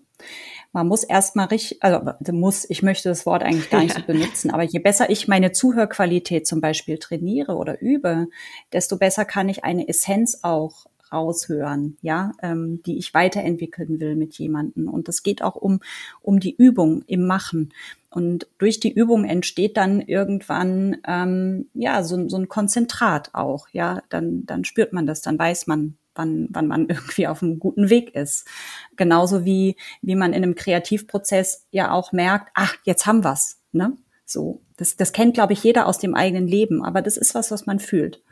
Man 0.70 0.86
muss 0.86 1.02
erstmal 1.02 1.46
richtig, 1.46 1.82
also 1.82 2.00
muss, 2.30 2.70
ich 2.70 2.84
möchte 2.84 3.08
das 3.08 3.26
Wort 3.26 3.42
eigentlich 3.42 3.70
gar 3.70 3.82
nicht 3.82 3.96
so 3.96 4.02
benutzen, 4.06 4.52
aber 4.52 4.62
je 4.62 4.78
besser 4.78 5.10
ich 5.10 5.26
meine 5.26 5.50
Zuhörqualität 5.50 6.46
zum 6.46 6.60
Beispiel 6.60 6.98
trainiere 6.98 7.56
oder 7.56 7.80
übe, 7.80 8.28
desto 8.72 8.96
besser 8.96 9.24
kann 9.24 9.48
ich 9.48 9.64
eine 9.64 9.88
Essenz 9.88 10.40
auch 10.42 10.86
raushören, 11.12 11.96
ja, 12.02 12.32
ähm, 12.42 12.82
die 12.84 12.98
ich 12.98 13.14
weiterentwickeln 13.14 14.00
will 14.00 14.16
mit 14.16 14.38
jemanden. 14.38 14.88
Und 14.88 15.08
es 15.08 15.22
geht 15.22 15.42
auch 15.42 15.56
um, 15.56 15.80
um 16.20 16.40
die 16.40 16.54
Übung 16.56 17.02
im 17.06 17.26
Machen. 17.26 17.72
Und 18.10 18.46
durch 18.58 18.80
die 18.80 18.92
Übung 18.92 19.24
entsteht 19.24 19.76
dann 19.76 20.00
irgendwann 20.00 20.96
ähm, 21.06 21.68
ja 21.74 22.02
so, 22.02 22.28
so 22.28 22.38
ein 22.38 22.48
Konzentrat 22.48 23.34
auch. 23.34 23.68
Ja, 23.72 24.02
dann 24.08 24.46
dann 24.46 24.64
spürt 24.64 24.92
man 24.92 25.06
das, 25.06 25.20
dann 25.20 25.38
weiß 25.38 25.66
man, 25.66 25.96
wann, 26.14 26.48
wann 26.50 26.66
man 26.66 26.86
irgendwie 26.88 27.26
auf 27.26 27.42
einem 27.42 27.58
guten 27.58 27.90
Weg 27.90 28.14
ist. 28.14 28.46
Genauso 28.96 29.44
wie 29.44 29.76
wie 30.02 30.16
man 30.16 30.32
in 30.32 30.42
einem 30.42 30.54
Kreativprozess 30.54 31.66
ja 31.70 31.92
auch 31.92 32.12
merkt, 32.12 32.50
ach 32.54 32.76
jetzt 32.84 33.06
haben 33.06 33.24
wir's. 33.24 33.60
Ne? 33.72 33.96
So, 34.24 34.62
das 34.76 34.96
das 34.96 35.12
kennt 35.12 35.34
glaube 35.34 35.52
ich 35.52 35.62
jeder 35.62 35.86
aus 35.86 35.98
dem 35.98 36.14
eigenen 36.14 36.48
Leben, 36.48 36.82
aber 36.82 37.02
das 37.02 37.16
ist 37.18 37.34
was, 37.34 37.50
was 37.50 37.66
man 37.66 37.78
fühlt. 37.78 38.22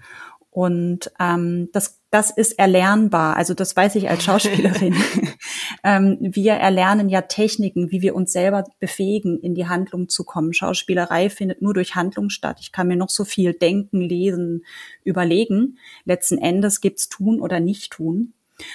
Und 0.57 1.13
ähm, 1.21 1.69
das, 1.75 2.01
das 2.11 2.31
ist 2.31 2.59
erlernbar. 2.59 3.37
Also 3.37 3.53
das 3.53 3.77
weiß 3.77 3.95
ich 3.97 4.09
als 4.09 4.25
Schauspielerin. 4.25 4.97
ähm, 5.85 6.17
wir 6.19 6.55
erlernen 6.55 7.11
ja 7.11 7.21
Techniken, 7.21 7.91
wie 7.91 8.01
wir 8.01 8.15
uns 8.15 8.33
selber 8.33 8.65
befähigen, 8.79 9.39
in 9.39 9.55
die 9.55 9.69
Handlung 9.69 10.09
zu 10.09 10.25
kommen. 10.25 10.55
Schauspielerei 10.55 11.29
findet 11.29 11.61
nur 11.61 11.75
durch 11.75 11.95
Handlung 11.95 12.31
statt. 12.31 12.57
Ich 12.63 12.73
kann 12.73 12.89
mir 12.89 12.97
noch 12.97 13.11
so 13.11 13.27
viel 13.27 13.53
denken, 13.53 14.01
lesen, 14.01 14.65
überlegen. 15.05 15.77
Letzten 16.07 16.39
Endes 16.39 16.81
gibt's 16.81 17.11
tun 17.11 17.43
oder 17.43 17.61
nicht 17.61 17.93
tun. 17.93 18.33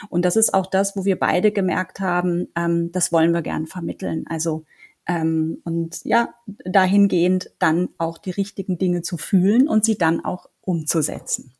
Und 0.10 0.24
das 0.24 0.36
ist 0.36 0.54
auch 0.54 0.68
das, 0.68 0.96
wo 0.96 1.04
wir 1.04 1.18
beide 1.18 1.52
gemerkt 1.52 2.00
haben, 2.00 2.50
ähm, 2.56 2.92
das 2.92 3.12
wollen 3.12 3.32
wir 3.32 3.42
gern 3.42 3.66
vermitteln. 3.66 4.26
Also 4.30 4.66
ähm, 5.08 5.64
und 5.64 6.02
ja, 6.04 6.36
dahingehend 6.46 7.50
dann 7.58 7.90
auch 7.98 8.20
die 8.20 8.30
richtigen 8.30 8.78
Dinge 8.78 9.02
zu 9.02 9.18
fühlen 9.18 9.68
und 9.68 9.84
sie 9.84 9.98
dann 9.98 10.24
auch 10.24 10.48
umzusetzen. 10.62 11.56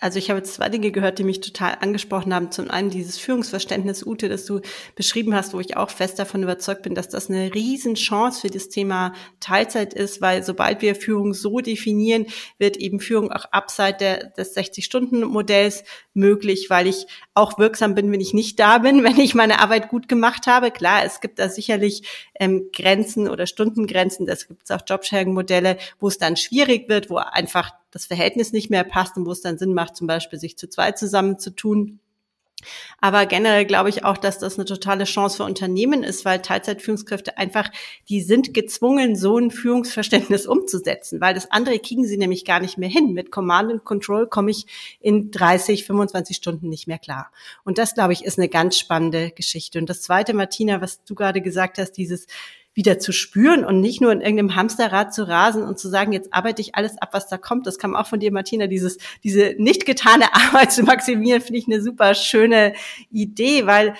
Also 0.00 0.20
ich 0.20 0.30
habe 0.30 0.38
jetzt 0.38 0.54
zwei 0.54 0.68
Dinge 0.68 0.92
gehört, 0.92 1.18
die 1.18 1.24
mich 1.24 1.40
total 1.40 1.76
angesprochen 1.80 2.32
haben. 2.32 2.52
Zum 2.52 2.70
einen 2.70 2.88
dieses 2.88 3.18
Führungsverständnis, 3.18 4.06
Ute, 4.06 4.28
das 4.28 4.44
du 4.44 4.60
beschrieben 4.94 5.34
hast, 5.34 5.54
wo 5.54 5.60
ich 5.60 5.76
auch 5.76 5.90
fest 5.90 6.20
davon 6.20 6.44
überzeugt 6.44 6.82
bin, 6.82 6.94
dass 6.94 7.08
das 7.08 7.28
eine 7.28 7.52
Riesenchance 7.52 8.42
für 8.42 8.48
das 8.48 8.68
Thema 8.68 9.12
Teilzeit 9.40 9.94
ist, 9.94 10.20
weil 10.20 10.44
sobald 10.44 10.82
wir 10.82 10.94
Führung 10.94 11.34
so 11.34 11.58
definieren, 11.58 12.26
wird 12.58 12.76
eben 12.76 13.00
Führung 13.00 13.32
auch 13.32 13.46
abseits 13.50 13.98
der, 13.98 14.30
des 14.30 14.56
60-Stunden-Modells 14.56 15.82
möglich, 16.14 16.70
weil 16.70 16.86
ich 16.86 17.08
auch 17.34 17.58
wirksam 17.58 17.96
bin, 17.96 18.12
wenn 18.12 18.20
ich 18.20 18.34
nicht 18.34 18.60
da 18.60 18.78
bin, 18.78 19.02
wenn 19.02 19.18
ich 19.18 19.34
meine 19.34 19.58
Arbeit 19.58 19.88
gut 19.88 20.08
gemacht 20.08 20.46
habe. 20.46 20.70
Klar, 20.70 21.04
es 21.04 21.20
gibt 21.20 21.40
da 21.40 21.48
sicherlich 21.48 22.02
ähm, 22.38 22.70
Grenzen 22.72 23.28
oder 23.28 23.48
Stundengrenzen, 23.48 24.26
das 24.26 24.46
gibt 24.46 24.62
es 24.62 24.70
auch 24.70 24.82
Jobsharing-Modelle, 24.86 25.76
wo 25.98 26.06
es 26.06 26.18
dann 26.18 26.36
schwierig 26.36 26.88
wird, 26.88 27.10
wo 27.10 27.16
einfach 27.16 27.72
das 27.90 28.06
Verhältnis 28.06 28.52
nicht 28.52 28.70
mehr 28.70 28.84
passt 28.84 29.16
und 29.16 29.26
wo 29.26 29.32
es 29.32 29.40
dann 29.40 29.58
Sinn 29.58 29.74
macht, 29.74 29.96
zum 29.96 30.06
Beispiel 30.06 30.38
sich 30.38 30.56
zu 30.56 30.68
zweit 30.68 30.98
zusammenzutun. 30.98 32.00
Aber 33.00 33.26
generell 33.26 33.64
glaube 33.64 33.88
ich 33.88 34.04
auch, 34.04 34.16
dass 34.16 34.38
das 34.38 34.58
eine 34.58 34.64
totale 34.64 35.04
Chance 35.04 35.36
für 35.36 35.44
Unternehmen 35.44 36.02
ist, 36.02 36.24
weil 36.24 36.42
Teilzeitführungskräfte 36.42 37.38
einfach, 37.38 37.70
die 38.08 38.20
sind 38.20 38.52
gezwungen, 38.52 39.14
so 39.14 39.38
ein 39.38 39.50
Führungsverständnis 39.50 40.46
umzusetzen, 40.46 41.20
weil 41.20 41.34
das 41.34 41.50
andere 41.50 41.78
kriegen 41.78 42.04
sie 42.04 42.16
nämlich 42.16 42.44
gar 42.44 42.60
nicht 42.60 42.78
mehr 42.78 42.88
hin. 42.88 43.12
Mit 43.12 43.30
Command 43.30 43.70
and 43.70 43.84
Control 43.84 44.26
komme 44.26 44.50
ich 44.50 44.66
in 45.00 45.30
30, 45.30 45.84
25 45.84 46.36
Stunden 46.36 46.68
nicht 46.68 46.88
mehr 46.88 46.98
klar. 46.98 47.30
Und 47.64 47.78
das, 47.78 47.94
glaube 47.94 48.12
ich, 48.12 48.24
ist 48.24 48.38
eine 48.38 48.48
ganz 48.48 48.76
spannende 48.76 49.30
Geschichte. 49.30 49.78
Und 49.78 49.88
das 49.88 50.02
zweite, 50.02 50.34
Martina, 50.34 50.80
was 50.80 51.04
du 51.04 51.14
gerade 51.14 51.40
gesagt 51.40 51.78
hast, 51.78 51.92
dieses 51.92 52.26
wieder 52.78 53.00
zu 53.00 53.10
spüren 53.10 53.64
und 53.64 53.80
nicht 53.80 54.00
nur 54.00 54.12
in 54.12 54.20
irgendeinem 54.20 54.54
Hamsterrad 54.54 55.12
zu 55.12 55.26
rasen 55.26 55.64
und 55.64 55.80
zu 55.80 55.88
sagen, 55.88 56.12
jetzt 56.12 56.32
arbeite 56.32 56.62
ich 56.62 56.76
alles 56.76 56.96
ab, 56.96 57.08
was 57.10 57.26
da 57.26 57.36
kommt. 57.36 57.66
Das 57.66 57.76
kam 57.76 57.96
auch 57.96 58.06
von 58.06 58.20
dir, 58.20 58.30
Martina, 58.30 58.68
dieses, 58.68 58.98
diese 59.24 59.56
nicht 59.58 59.84
getane 59.84 60.32
Arbeit 60.32 60.70
zu 60.70 60.84
maximieren, 60.84 61.42
finde 61.42 61.58
ich 61.58 61.66
eine 61.66 61.82
super 61.82 62.14
schöne 62.14 62.74
Idee, 63.10 63.66
weil 63.66 63.94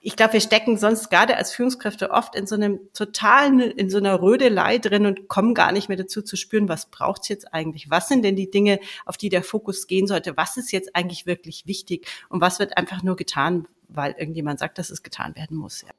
ich 0.00 0.14
glaube, 0.14 0.34
wir 0.34 0.40
stecken 0.40 0.78
sonst 0.78 1.10
gerade 1.10 1.36
als 1.36 1.52
Führungskräfte 1.52 2.12
oft 2.12 2.36
in 2.36 2.46
so 2.46 2.54
einem 2.54 2.78
totalen, 2.94 3.58
in 3.58 3.90
so 3.90 3.98
einer 3.98 4.22
Rödelei 4.22 4.78
drin 4.78 5.04
und 5.04 5.26
kommen 5.26 5.52
gar 5.52 5.72
nicht 5.72 5.88
mehr 5.88 5.98
dazu 5.98 6.22
zu 6.22 6.36
spüren, 6.36 6.68
was 6.68 6.86
braucht's 6.86 7.28
jetzt 7.28 7.52
eigentlich? 7.52 7.90
Was 7.90 8.06
sind 8.06 8.24
denn 8.24 8.36
die 8.36 8.50
Dinge, 8.50 8.78
auf 9.06 9.16
die 9.16 9.28
der 9.28 9.42
Fokus 9.42 9.88
gehen 9.88 10.06
sollte? 10.06 10.36
Was 10.36 10.56
ist 10.56 10.70
jetzt 10.70 10.94
eigentlich 10.94 11.26
wirklich 11.26 11.66
wichtig? 11.66 12.06
Und 12.28 12.40
was 12.40 12.60
wird 12.60 12.76
einfach 12.76 13.02
nur 13.02 13.16
getan, 13.16 13.66
weil 13.88 14.12
irgendjemand 14.12 14.60
sagt, 14.60 14.78
dass 14.78 14.90
es 14.90 15.02
getan 15.02 15.34
werden 15.34 15.56
muss? 15.56 15.82
Ja. 15.82 15.90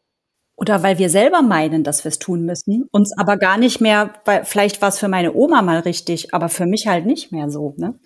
Oder 0.55 0.83
weil 0.83 0.99
wir 0.99 1.09
selber 1.09 1.41
meinen, 1.41 1.83
dass 1.83 2.03
wir 2.03 2.09
es 2.09 2.19
tun 2.19 2.45
müssen, 2.45 2.87
uns 2.91 3.11
aber 3.17 3.37
gar 3.37 3.57
nicht 3.57 3.81
mehr, 3.81 4.13
weil 4.25 4.45
vielleicht 4.45 4.81
war 4.81 4.89
es 4.89 4.99
für 4.99 5.07
meine 5.07 5.33
Oma 5.33 5.61
mal 5.61 5.79
richtig, 5.79 6.33
aber 6.33 6.49
für 6.49 6.65
mich 6.65 6.87
halt 6.87 7.05
nicht 7.05 7.31
mehr 7.31 7.49
so. 7.49 7.73
Ne? 7.77 7.99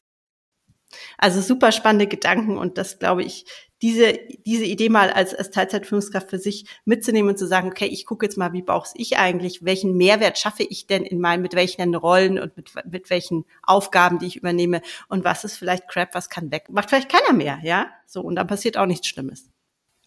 Also 1.17 1.41
super 1.41 1.71
spannende 1.71 2.07
Gedanken 2.07 2.57
und 2.57 2.77
das 2.77 2.99
glaube 2.99 3.23
ich, 3.23 3.45
diese, 3.81 4.17
diese 4.45 4.65
Idee 4.65 4.89
mal 4.89 5.11
als, 5.11 5.35
als 5.35 5.51
Teilzeitführungskraft 5.51 6.29
für 6.29 6.39
sich 6.39 6.65
mitzunehmen 6.85 7.29
und 7.29 7.37
zu 7.37 7.47
sagen, 7.47 7.69
okay, 7.69 7.85
ich 7.85 8.05
gucke 8.05 8.25
jetzt 8.25 8.37
mal, 8.37 8.53
wie 8.53 8.63
brauche 8.63 8.89
ich 8.95 9.17
eigentlich, 9.17 9.63
welchen 9.63 9.95
Mehrwert 9.95 10.39
schaffe 10.39 10.63
ich 10.63 10.87
denn 10.87 11.03
in 11.03 11.19
meinem, 11.19 11.41
mit 11.41 11.53
welchen 11.53 11.93
Rollen 11.93 12.39
und 12.39 12.57
mit, 12.57 12.71
mit 12.89 13.09
welchen 13.09 13.45
Aufgaben, 13.61 14.17
die 14.19 14.25
ich 14.25 14.35
übernehme 14.35 14.81
und 15.09 15.23
was 15.23 15.43
ist 15.43 15.57
vielleicht 15.57 15.87
Crap, 15.87 16.15
was 16.15 16.29
kann 16.29 16.51
weg, 16.51 16.69
macht 16.69 16.89
vielleicht 16.89 17.09
keiner 17.09 17.33
mehr, 17.33 17.59
ja, 17.61 17.87
so 18.07 18.21
und 18.21 18.35
dann 18.35 18.47
passiert 18.47 18.77
auch 18.77 18.87
nichts 18.87 19.07
Schlimmes. 19.07 19.49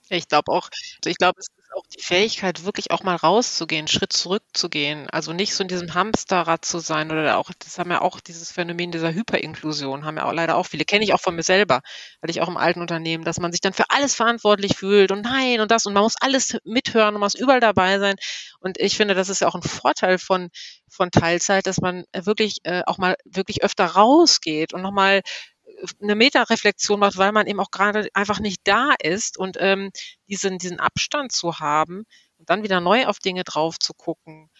Ich 0.09 0.26
glaube 0.26 0.50
auch, 0.50 0.68
ich 1.04 1.16
glaube, 1.16 1.38
es 1.38 1.47
auch 1.74 1.86
die 1.86 2.02
Fähigkeit, 2.02 2.64
wirklich 2.64 2.90
auch 2.90 3.02
mal 3.02 3.16
rauszugehen, 3.16 3.88
Schritt 3.88 4.12
zurückzugehen. 4.12 5.08
Also 5.10 5.32
nicht 5.32 5.54
so 5.54 5.62
in 5.62 5.68
diesem 5.68 5.94
Hamsterrad 5.94 6.64
zu 6.64 6.78
sein 6.78 7.10
oder 7.10 7.38
auch, 7.38 7.50
das 7.58 7.78
haben 7.78 7.90
ja 7.90 8.00
auch 8.00 8.20
dieses 8.20 8.52
Phänomen 8.52 8.92
dieser 8.92 9.12
Hyperinklusion, 9.12 10.04
haben 10.04 10.16
ja 10.16 10.24
auch 10.24 10.32
leider 10.32 10.56
auch 10.56 10.66
viele, 10.66 10.84
kenne 10.84 11.04
ich 11.04 11.12
auch 11.14 11.20
von 11.20 11.36
mir 11.36 11.42
selber, 11.42 11.80
weil 12.20 12.30
ich 12.30 12.40
auch 12.40 12.48
im 12.48 12.56
alten 12.56 12.80
Unternehmen, 12.80 13.24
dass 13.24 13.40
man 13.40 13.52
sich 13.52 13.60
dann 13.60 13.72
für 13.72 13.90
alles 13.90 14.14
verantwortlich 14.14 14.76
fühlt 14.76 15.12
und 15.12 15.22
nein 15.22 15.60
und 15.60 15.70
das 15.70 15.86
und 15.86 15.94
man 15.94 16.02
muss 16.02 16.16
alles 16.20 16.56
mithören 16.64 17.14
und 17.14 17.20
muss 17.20 17.34
überall 17.34 17.60
dabei 17.60 17.98
sein. 17.98 18.16
Und 18.60 18.78
ich 18.78 18.96
finde, 18.96 19.14
das 19.14 19.28
ist 19.28 19.40
ja 19.40 19.48
auch 19.48 19.54
ein 19.54 19.62
Vorteil 19.62 20.18
von, 20.18 20.48
von 20.88 21.10
Teilzeit, 21.10 21.66
dass 21.66 21.80
man 21.80 22.04
wirklich 22.14 22.58
äh, 22.64 22.82
auch 22.86 22.98
mal 22.98 23.16
wirklich 23.24 23.62
öfter 23.62 23.86
rausgeht 23.86 24.74
und 24.74 24.82
nochmal 24.82 25.22
eine 26.02 26.14
Metareflexion 26.14 27.00
macht, 27.00 27.16
weil 27.16 27.32
man 27.32 27.46
eben 27.46 27.60
auch 27.60 27.70
gerade 27.70 28.08
einfach 28.14 28.40
nicht 28.40 28.60
da 28.64 28.94
ist 29.02 29.38
und 29.38 29.56
ähm, 29.60 29.90
diesen, 30.28 30.58
diesen 30.58 30.80
Abstand 30.80 31.32
zu 31.32 31.58
haben 31.58 32.04
und 32.38 32.50
dann 32.50 32.62
wieder 32.62 32.80
neu 32.80 33.06
auf 33.06 33.18
Dinge 33.18 33.44
drauf 33.44 33.78
zu 33.78 33.94
gucken, 33.94 34.50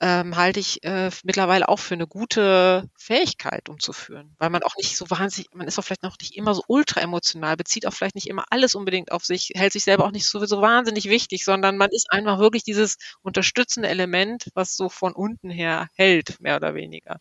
ähm, 0.00 0.36
halte 0.36 0.60
ich 0.60 0.82
äh, 0.84 1.10
mittlerweile 1.22 1.68
auch 1.68 1.78
für 1.78 1.94
eine 1.94 2.06
gute 2.06 2.90
Fähigkeit 2.98 3.68
umzuführen, 3.68 4.34
weil 4.38 4.50
man 4.50 4.62
auch 4.62 4.76
nicht 4.76 4.96
so 4.96 5.08
wahnsinnig, 5.08 5.48
man 5.54 5.66
ist 5.66 5.78
auch 5.78 5.82
vielleicht 5.84 6.02
noch 6.02 6.16
nicht 6.20 6.36
immer 6.36 6.54
so 6.54 6.62
ultra 6.66 7.00
emotional, 7.00 7.56
bezieht 7.56 7.86
auch 7.86 7.92
vielleicht 7.94 8.16
nicht 8.16 8.26
immer 8.26 8.44
alles 8.50 8.74
unbedingt 8.74 9.12
auf 9.12 9.24
sich, 9.24 9.52
hält 9.54 9.72
sich 9.72 9.84
selber 9.84 10.04
auch 10.04 10.10
nicht 10.10 10.28
so, 10.28 10.44
so 10.44 10.60
wahnsinnig 10.60 11.08
wichtig, 11.08 11.44
sondern 11.44 11.76
man 11.76 11.90
ist 11.90 12.10
einfach 12.10 12.38
wirklich 12.38 12.64
dieses 12.64 12.96
unterstützende 13.22 13.88
Element, 13.88 14.50
was 14.54 14.76
so 14.76 14.88
von 14.88 15.14
unten 15.14 15.50
her 15.50 15.88
hält, 15.94 16.40
mehr 16.40 16.56
oder 16.56 16.74
weniger 16.74 17.18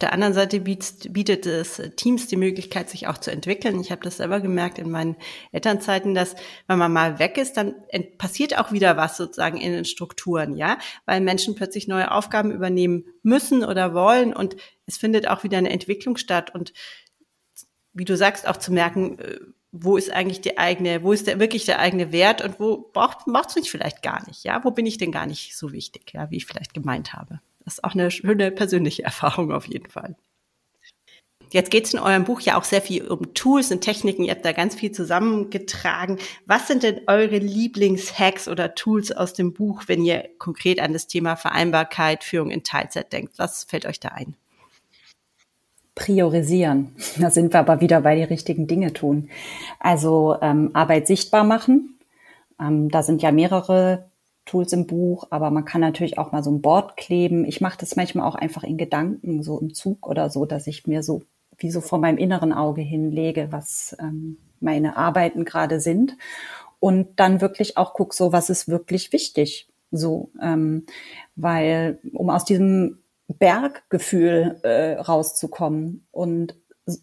der 0.00 0.12
anderen 0.12 0.32
Seite 0.32 0.60
bietet, 0.60 1.12
bietet 1.12 1.46
es 1.46 1.82
Teams 1.96 2.28
die 2.28 2.36
Möglichkeit, 2.36 2.88
sich 2.88 3.08
auch 3.08 3.18
zu 3.18 3.32
entwickeln. 3.32 3.80
Ich 3.80 3.90
habe 3.90 4.02
das 4.02 4.18
selber 4.18 4.40
gemerkt 4.40 4.78
in 4.78 4.90
meinen 4.90 5.16
Elternzeiten, 5.50 6.14
dass 6.14 6.36
wenn 6.68 6.78
man 6.78 6.92
mal 6.92 7.18
weg 7.18 7.36
ist, 7.36 7.56
dann 7.56 7.74
passiert 8.16 8.56
auch 8.58 8.70
wieder 8.70 8.96
was 8.96 9.16
sozusagen 9.16 9.56
in 9.56 9.72
den 9.72 9.84
Strukturen, 9.84 10.56
ja, 10.56 10.78
weil 11.04 11.20
Menschen 11.20 11.56
plötzlich 11.56 11.88
neue 11.88 12.12
Aufgaben 12.12 12.52
übernehmen 12.52 13.06
müssen 13.22 13.64
oder 13.64 13.92
wollen 13.92 14.32
und 14.32 14.56
es 14.86 14.96
findet 14.96 15.28
auch 15.28 15.42
wieder 15.42 15.58
eine 15.58 15.70
Entwicklung 15.70 16.16
statt 16.16 16.54
und 16.54 16.72
wie 17.92 18.04
du 18.04 18.16
sagst, 18.16 18.46
auch 18.46 18.56
zu 18.56 18.72
merken, 18.72 19.18
äh, 19.18 19.40
wo 19.72 19.96
ist 19.96 20.10
eigentlich 20.10 20.40
die 20.40 20.56
eigene, 20.56 21.02
wo 21.02 21.12
ist 21.12 21.26
der 21.26 21.40
wirklich 21.40 21.66
der 21.66 21.78
eigene 21.78 22.12
Wert 22.12 22.42
und 22.42 22.58
wo 22.58 22.90
braucht 22.92 23.26
es 23.26 23.56
mich 23.56 23.70
vielleicht 23.70 24.02
gar 24.02 24.26
nicht, 24.26 24.44
ja? 24.44 24.64
Wo 24.64 24.70
bin 24.70 24.86
ich 24.86 24.96
denn 24.96 25.12
gar 25.12 25.26
nicht 25.26 25.56
so 25.56 25.72
wichtig, 25.72 26.12
ja, 26.14 26.30
wie 26.30 26.36
ich 26.36 26.46
vielleicht 26.46 26.72
gemeint 26.72 27.12
habe? 27.12 27.40
Das 27.68 27.74
ist 27.74 27.84
auch 27.84 27.92
eine 27.92 28.10
schöne 28.10 28.50
persönliche 28.50 29.02
Erfahrung 29.02 29.52
auf 29.52 29.66
jeden 29.66 29.90
Fall. 29.90 30.16
Jetzt 31.50 31.70
geht 31.70 31.84
es 31.84 31.92
in 31.92 32.00
eurem 32.00 32.24
Buch 32.24 32.40
ja 32.40 32.56
auch 32.56 32.64
sehr 32.64 32.80
viel 32.80 33.06
um 33.06 33.34
Tools 33.34 33.70
und 33.70 33.82
Techniken. 33.82 34.24
Ihr 34.24 34.30
habt 34.30 34.46
da 34.46 34.52
ganz 34.52 34.74
viel 34.74 34.90
zusammengetragen. 34.90 36.16
Was 36.46 36.66
sind 36.66 36.82
denn 36.82 37.02
eure 37.06 37.36
Lieblingshacks 37.36 38.48
oder 38.48 38.74
Tools 38.74 39.12
aus 39.12 39.34
dem 39.34 39.52
Buch, 39.52 39.82
wenn 39.86 40.02
ihr 40.02 40.30
konkret 40.38 40.80
an 40.80 40.94
das 40.94 41.08
Thema 41.08 41.36
Vereinbarkeit, 41.36 42.24
Führung 42.24 42.50
in 42.50 42.64
Teilzeit 42.64 43.12
denkt? 43.12 43.34
Was 43.36 43.64
fällt 43.64 43.84
euch 43.84 44.00
da 44.00 44.08
ein? 44.08 44.34
Priorisieren. 45.94 46.96
Da 47.18 47.28
sind 47.28 47.52
wir 47.52 47.60
aber 47.60 47.82
wieder 47.82 48.00
bei 48.00 48.16
die 48.16 48.22
richtigen 48.22 48.66
Dinge 48.66 48.94
tun. 48.94 49.28
Also 49.78 50.36
ähm, 50.40 50.70
Arbeit 50.72 51.06
sichtbar 51.06 51.44
machen. 51.44 51.98
Ähm, 52.58 52.88
da 52.88 53.02
sind 53.02 53.20
ja 53.20 53.30
mehrere 53.30 54.07
Tools 54.48 54.72
im 54.72 54.86
Buch, 54.86 55.26
aber 55.30 55.50
man 55.50 55.64
kann 55.64 55.80
natürlich 55.80 56.18
auch 56.18 56.32
mal 56.32 56.42
so 56.42 56.50
ein 56.50 56.62
Board 56.62 56.96
kleben. 56.96 57.44
Ich 57.44 57.60
mache 57.60 57.78
das 57.78 57.96
manchmal 57.96 58.26
auch 58.26 58.34
einfach 58.34 58.64
in 58.64 58.78
Gedanken, 58.78 59.42
so 59.42 59.60
im 59.60 59.74
Zug 59.74 60.08
oder 60.08 60.30
so, 60.30 60.46
dass 60.46 60.66
ich 60.66 60.86
mir 60.86 61.02
so 61.02 61.22
wie 61.58 61.70
so 61.70 61.80
vor 61.80 61.98
meinem 61.98 62.18
inneren 62.18 62.52
Auge 62.52 62.80
hinlege, 62.80 63.48
was 63.50 63.96
ähm, 64.00 64.38
meine 64.60 64.96
Arbeiten 64.96 65.44
gerade 65.44 65.80
sind. 65.80 66.16
Und 66.80 67.20
dann 67.20 67.40
wirklich 67.40 67.76
auch 67.76 67.92
guck, 67.92 68.14
so 68.14 68.32
was 68.32 68.50
ist 68.50 68.68
wirklich 68.68 69.12
wichtig. 69.12 69.68
So, 69.90 70.30
ähm, 70.40 70.86
weil 71.36 71.98
um 72.12 72.30
aus 72.30 72.44
diesem 72.44 72.98
Berggefühl 73.26 74.60
äh, 74.62 74.94
rauszukommen 74.94 76.06
und 76.10 76.54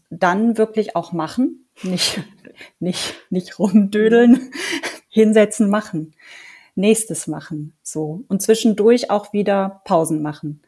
dann 0.09 0.57
wirklich 0.57 0.95
auch 0.95 1.11
machen, 1.11 1.67
nicht, 1.83 2.23
nicht, 2.79 3.15
nicht 3.29 3.59
rumdödeln, 3.59 4.51
hinsetzen, 5.09 5.69
machen 5.69 6.13
nächstes 6.75 7.27
machen, 7.27 7.77
so. 7.81 8.23
Und 8.27 8.41
zwischendurch 8.41 9.09
auch 9.09 9.33
wieder 9.33 9.81
Pausen 9.85 10.21
machen. 10.21 10.61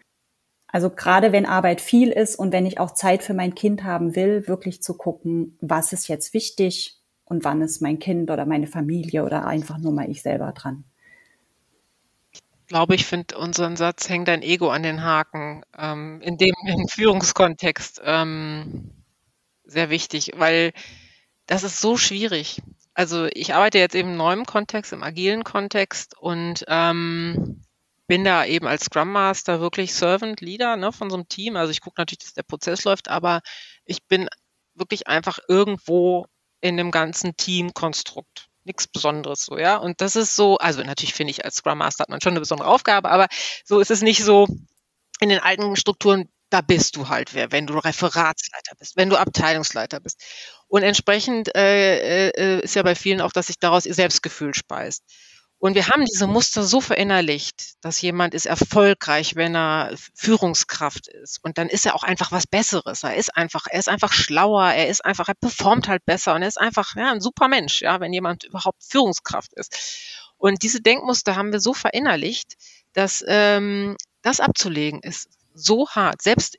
Also 0.68 0.90
gerade 0.90 1.32
wenn 1.32 1.46
Arbeit 1.46 1.80
viel 1.80 2.10
ist 2.10 2.36
und 2.36 2.52
wenn 2.52 2.66
ich 2.66 2.80
auch 2.80 2.92
Zeit 2.92 3.24
für 3.24 3.34
mein 3.34 3.56
Kind 3.56 3.84
haben 3.84 4.16
will, 4.16 4.48
wirklich 4.48 4.82
zu 4.82 4.98
gucken, 4.98 5.58
was 5.62 5.94
ist 5.94 6.08
jetzt 6.08 6.34
wichtig 6.34 6.98
und 7.24 7.44
wann 7.44 7.62
ist 7.62 7.82
mein 7.82 8.00
Kind 8.00 8.30
oder 8.30 8.46
meine 8.46 8.68
Familie 8.68 9.24
oder 9.24 9.46
einfach 9.46 9.78
nur 9.78 9.94
mal 9.94 10.10
ich 10.10 10.22
selber 10.22 10.52
dran. 10.52 10.84
Ich 12.32 12.42
glaube, 12.68 12.96
ich 12.96 13.06
finde 13.06 13.38
unseren 13.38 13.78
Satz, 13.78 14.10
häng 14.10 14.26
dein 14.26 14.42
Ego 14.42 14.70
an 14.70 14.84
den 14.84 15.04
Haken, 15.04 15.64
ähm, 15.78 16.20
in 16.22 16.38
dem 16.38 16.54
im 16.68 16.88
Führungskontext 16.90 18.02
ähm, 18.04 18.92
sehr 19.64 19.90
wichtig, 19.90 20.32
weil 20.36 20.74
das 21.46 21.64
ist 21.64 21.80
so 21.80 21.96
schwierig. 21.96 22.62
Also 22.98 23.28
ich 23.32 23.54
arbeite 23.54 23.78
jetzt 23.78 23.94
eben 23.94 24.10
im 24.10 24.18
neuen 24.18 24.48
Kontext, 24.48 24.92
im 24.92 25.04
agilen 25.04 25.44
Kontext 25.44 26.18
und 26.18 26.66
ähm, 26.68 27.64
bin 28.08 28.24
da 28.24 28.44
eben 28.44 28.66
als 28.66 28.86
Scrum 28.86 29.12
Master 29.12 29.60
wirklich 29.60 29.94
Servant 29.94 30.42
Leader 30.42 30.78
ne, 30.78 30.92
von 30.92 31.12
so 31.12 31.16
einem 31.16 31.28
Team. 31.28 31.58
Also 31.58 31.70
ich 31.70 31.82
gucke 31.82 32.02
natürlich, 32.02 32.24
dass 32.24 32.34
der 32.34 32.42
Prozess 32.42 32.86
läuft, 32.86 33.08
aber 33.08 33.42
ich 33.86 34.08
bin 34.08 34.28
wirklich 34.74 35.08
einfach 35.08 35.38
irgendwo 35.48 36.26
in 36.60 36.76
dem 36.76 36.90
ganzen 36.90 37.38
Teamkonstrukt. 37.38 38.48
Nichts 38.64 38.88
Besonderes 38.88 39.46
so, 39.46 39.60
ja. 39.60 39.78
Und 39.78 40.02
das 40.02 40.16
ist 40.16 40.36
so, 40.36 40.58
also 40.58 40.82
natürlich 40.82 41.14
finde 41.14 41.30
ich, 41.30 41.46
als 41.46 41.58
Scrum 41.58 41.78
Master 41.78 42.02
hat 42.02 42.10
man 42.10 42.20
schon 42.20 42.32
eine 42.32 42.40
besondere 42.40 42.68
Aufgabe, 42.68 43.12
aber 43.12 43.28
so 43.64 43.80
ist 43.80 43.92
es 43.92 44.02
nicht 44.02 44.24
so 44.24 44.48
in 45.20 45.30
den 45.30 45.40
alten 45.40 45.76
Strukturen, 45.76 46.30
da 46.50 46.62
bist 46.62 46.96
du 46.96 47.10
halt 47.10 47.34
wer, 47.34 47.52
wenn 47.52 47.68
du 47.68 47.78
Referatsleiter 47.78 48.76
bist, 48.80 48.98
wenn 48.98 49.10
du 49.10 49.18
Abteilungsleiter 49.18 50.00
bist. 50.00 50.24
Und 50.68 50.84
entsprechend 50.84 51.56
äh, 51.56 52.30
äh, 52.30 52.62
ist 52.62 52.76
ja 52.76 52.84
bei 52.84 52.96
vielen 52.96 53.22
auch, 53.22 53.32
dass 53.32 53.48
sich 53.48 53.60
daraus 53.60 53.86
ihr 53.86 53.94
Selbstgefühl 53.94 54.54
speist. 54.54 55.04
Und 55.60 55.74
wir 55.74 55.88
haben 55.88 56.06
diese 56.06 56.28
Muster 56.28 56.64
so 56.64 56.82
verinnerlicht, 56.82 57.84
dass 57.84 58.00
jemand 58.02 58.36
ist 58.36 58.46
erfolgreich, 58.46 59.36
wenn 59.36 59.56
er 59.56 59.96
Führungskraft 60.14 61.08
ist. 61.08 61.44
Und 61.44 61.58
dann 61.58 61.68
ist 61.68 61.86
er 61.86 61.96
auch 61.96 62.04
einfach 62.04 62.32
was 62.32 62.46
Besseres. 62.46 63.02
Er 63.02 63.16
ist 63.16 63.36
einfach, 63.36 63.66
er 63.68 63.80
ist 63.80 63.90
einfach 63.90 64.14
schlauer, 64.14 64.66
er 64.66 64.88
ist 64.88 65.04
einfach, 65.04 65.28
er 65.30 65.34
performt 65.34 65.88
halt 65.88 66.06
besser 66.06 66.36
und 66.36 66.44
er 66.44 66.48
ist 66.48 66.62
einfach 66.62 66.96
ja, 66.96 67.12
ein 67.12 67.22
super 67.22 67.48
Mensch, 67.48 67.82
ja, 67.82 68.00
wenn 68.00 68.14
jemand 68.14 68.44
überhaupt 68.44 68.84
Führungskraft 68.84 69.54
ist. 69.54 69.76
Und 70.38 70.62
diese 70.62 70.82
Denkmuster 70.82 71.36
haben 71.36 71.52
wir 71.52 71.60
so 71.60 71.74
verinnerlicht, 71.74 72.56
dass 72.94 73.24
ähm, 73.28 73.98
das 74.22 74.40
abzulegen 74.40 75.02
ist 75.02 75.28
so 75.56 75.90
hart. 75.90 76.22
Selbst 76.22 76.58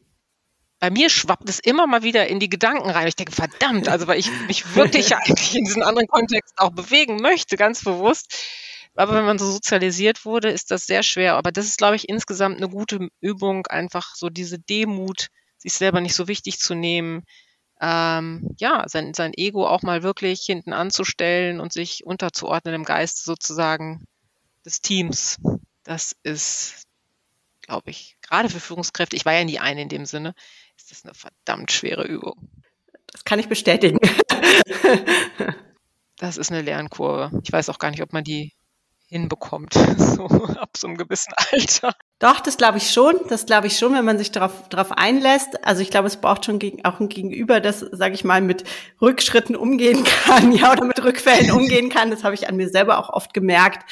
bei 0.81 0.91
mir 0.91 1.11
schwappt 1.11 1.49
es 1.49 1.59
immer 1.59 1.87
mal 1.87 2.03
wieder 2.03 2.29
in 2.29 2.41
die 2.41 2.49
Gedanken 2.49 2.91
rein. 2.91 3.09
Ich 3.09 3.17
denke, 3.17 3.33
verdammt, 3.33 3.89
also 3.89 4.07
weil 4.07 4.19
ich 4.19 4.31
mich 4.47 4.75
wirklich 4.75 5.15
eigentlich 5.17 5.57
in 5.57 5.65
diesen 5.65 5.83
anderen 5.83 6.09
Kontext 6.09 6.55
auch 6.57 6.71
bewegen 6.71 7.17
möchte, 7.21 7.57
ganz 7.57 7.83
bewusst 7.83 8.35
aber 8.99 9.15
wenn 9.15 9.25
man 9.25 9.39
so 9.39 9.49
sozialisiert 9.49 10.25
wurde, 10.25 10.51
ist 10.51 10.73
das 10.73 10.87
sehr 10.87 11.05
schwer. 11.05 11.37
Aber 11.37 11.53
das 11.53 11.67
ist, 11.67 11.79
glaube 11.79 11.95
ich, 11.95 12.09
insgesamt 12.09 12.57
eine 12.57 12.69
gute 12.69 13.09
Übung, 13.21 13.69
einfach 13.69 14.17
so 14.17 14.29
diese 14.29 14.59
Demut, 14.59 15.29
sich 15.57 15.75
selber 15.75 16.01
nicht 16.01 16.15
so 16.15 16.27
wichtig 16.27 16.59
zu 16.59 16.75
nehmen, 16.75 17.25
ähm, 17.81 18.57
ja, 18.59 18.85
sein, 18.89 19.15
sein 19.15 19.35
Ego 19.37 19.69
auch 19.69 19.83
mal 19.83 20.03
wirklich 20.03 20.43
hinten 20.43 20.73
anzustellen 20.73 21.61
und 21.61 21.73
sich 21.73 22.05
unterzuordnen 22.05 22.75
im 22.75 22.85
Geist 22.85 23.25
sozusagen 23.25 24.05
des 24.65 24.81
Teams. 24.81 25.39
Das 25.85 26.17
ist, 26.25 26.83
glaube 27.61 27.91
ich, 27.91 28.17
gerade 28.21 28.49
für 28.49 28.59
Führungskräfte, 28.59 29.15
ich 29.15 29.25
war 29.25 29.35
ja 29.35 29.45
nie 29.45 29.61
eine 29.61 29.83
in 29.83 29.89
dem 29.89 30.07
Sinne, 30.07 30.35
ist 30.91 31.05
das 31.05 31.05
eine 31.05 31.15
verdammt 31.15 31.71
schwere 31.71 32.05
Übung. 32.05 32.49
Das 33.13 33.25
kann 33.25 33.39
ich 33.39 33.49
bestätigen. 33.49 33.99
das 36.17 36.39
ist 36.39 36.51
eine 36.51 36.63
Lernkurve. 36.63 37.31
Ich 37.43 37.53
weiß 37.53 37.69
auch 37.69 37.79
gar 37.79 37.91
nicht, 37.91 38.03
ob 38.03 38.13
man 38.13 38.25
die 38.25 38.53
hinbekommt, 39.11 39.73
so 39.99 40.27
ab 40.27 40.77
so 40.77 40.87
einem 40.87 40.97
gewissen 40.97 41.33
Alter. 41.53 41.95
Doch, 42.19 42.41
das 42.41 42.57
glaube 42.57 42.79
ich 42.79 42.91
schon. 42.91 43.15
Das 43.29 43.47
glaube 43.47 43.67
ich 43.67 43.79
schon, 43.79 43.95
wenn 43.95 44.05
man 44.05 44.19
sich 44.19 44.33
darauf 44.33 44.69
darauf 44.69 44.93
einlässt. 44.93 45.65
Also 45.65 45.83
ich 45.83 45.91
glaube, 45.91 46.09
es 46.09 46.19
braucht 46.19 46.45
schon 46.45 46.59
gegen, 46.59 46.85
auch 46.85 47.01
ein 47.01 47.09
Gegenüber, 47.09 47.61
das, 47.61 47.81
sage 47.81 48.15
ich 48.15 48.25
mal, 48.25 48.41
mit 48.41 48.65
Rückschritten 49.01 49.57
umgehen 49.57 50.05
kann, 50.25 50.53
ja, 50.53 50.73
oder 50.73 50.85
mit 50.85 51.03
Rückfällen 51.03 51.51
umgehen 51.51 51.91
kann. 51.91 52.11
Das 52.11 52.25
habe 52.25 52.35
ich 52.35 52.49
an 52.49 52.57
mir 52.57 52.69
selber 52.69 52.99
auch 52.99 53.11
oft 53.11 53.35
gemerkt 53.35 53.91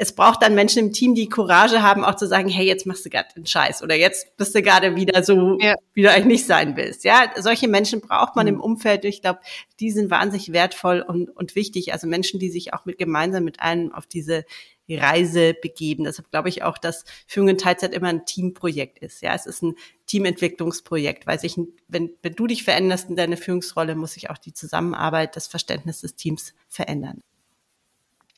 es 0.00 0.12
braucht 0.12 0.42
dann 0.42 0.54
Menschen 0.54 0.78
im 0.78 0.92
Team, 0.92 1.16
die 1.16 1.28
Courage 1.28 1.82
haben, 1.82 2.04
auch 2.04 2.14
zu 2.14 2.28
sagen, 2.28 2.48
hey, 2.48 2.64
jetzt 2.64 2.86
machst 2.86 3.04
du 3.04 3.10
gerade 3.10 3.28
den 3.34 3.46
Scheiß 3.46 3.82
oder 3.82 3.96
jetzt 3.96 4.36
bist 4.36 4.54
du 4.54 4.62
gerade 4.62 4.94
wieder 4.94 5.24
so, 5.24 5.58
ja. 5.60 5.74
wie 5.92 6.02
du 6.02 6.10
eigentlich 6.10 6.26
nicht 6.26 6.46
sein 6.46 6.76
willst. 6.76 7.02
Ja, 7.02 7.32
solche 7.36 7.66
Menschen 7.66 8.00
braucht 8.00 8.36
man 8.36 8.46
mhm. 8.46 8.54
im 8.54 8.60
Umfeld. 8.60 9.04
Ich 9.04 9.22
glaube, 9.22 9.40
die 9.80 9.90
sind 9.90 10.08
wahnsinnig 10.08 10.52
wertvoll 10.52 11.00
und, 11.00 11.28
und 11.30 11.56
wichtig. 11.56 11.92
Also 11.92 12.06
Menschen, 12.06 12.38
die 12.38 12.48
sich 12.48 12.72
auch 12.72 12.84
mit 12.84 12.96
gemeinsam 12.96 13.42
mit 13.42 13.58
einem 13.58 13.92
auf 13.92 14.06
diese 14.06 14.44
Reise 14.88 15.52
begeben. 15.60 16.04
Deshalb 16.04 16.30
glaube 16.30 16.48
ich 16.48 16.62
auch, 16.62 16.78
dass 16.78 17.04
Führung 17.26 17.48
in 17.48 17.58
Teilzeit 17.58 17.92
immer 17.92 18.08
ein 18.08 18.24
Teamprojekt 18.24 19.00
ist. 19.00 19.20
Ja, 19.20 19.34
es 19.34 19.46
ist 19.46 19.62
ein 19.62 19.74
Teamentwicklungsprojekt, 20.06 21.26
weil 21.26 21.40
sich, 21.40 21.56
wenn, 21.88 22.10
wenn 22.22 22.34
du 22.34 22.46
dich 22.46 22.62
veränderst 22.62 23.10
in 23.10 23.16
deiner 23.16 23.36
Führungsrolle, 23.36 23.96
muss 23.96 24.12
sich 24.12 24.30
auch 24.30 24.38
die 24.38 24.54
Zusammenarbeit, 24.54 25.34
das 25.34 25.48
Verständnis 25.48 26.02
des 26.02 26.14
Teams 26.14 26.54
verändern. 26.68 27.20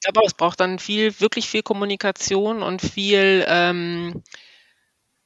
Ich 0.02 0.12
glaube, 0.12 0.26
es 0.26 0.34
braucht 0.34 0.60
dann 0.60 0.78
viel, 0.78 1.20
wirklich 1.20 1.48
viel 1.48 1.62
Kommunikation 1.62 2.62
und 2.62 2.80
viel, 2.82 3.44
ähm, 3.48 4.22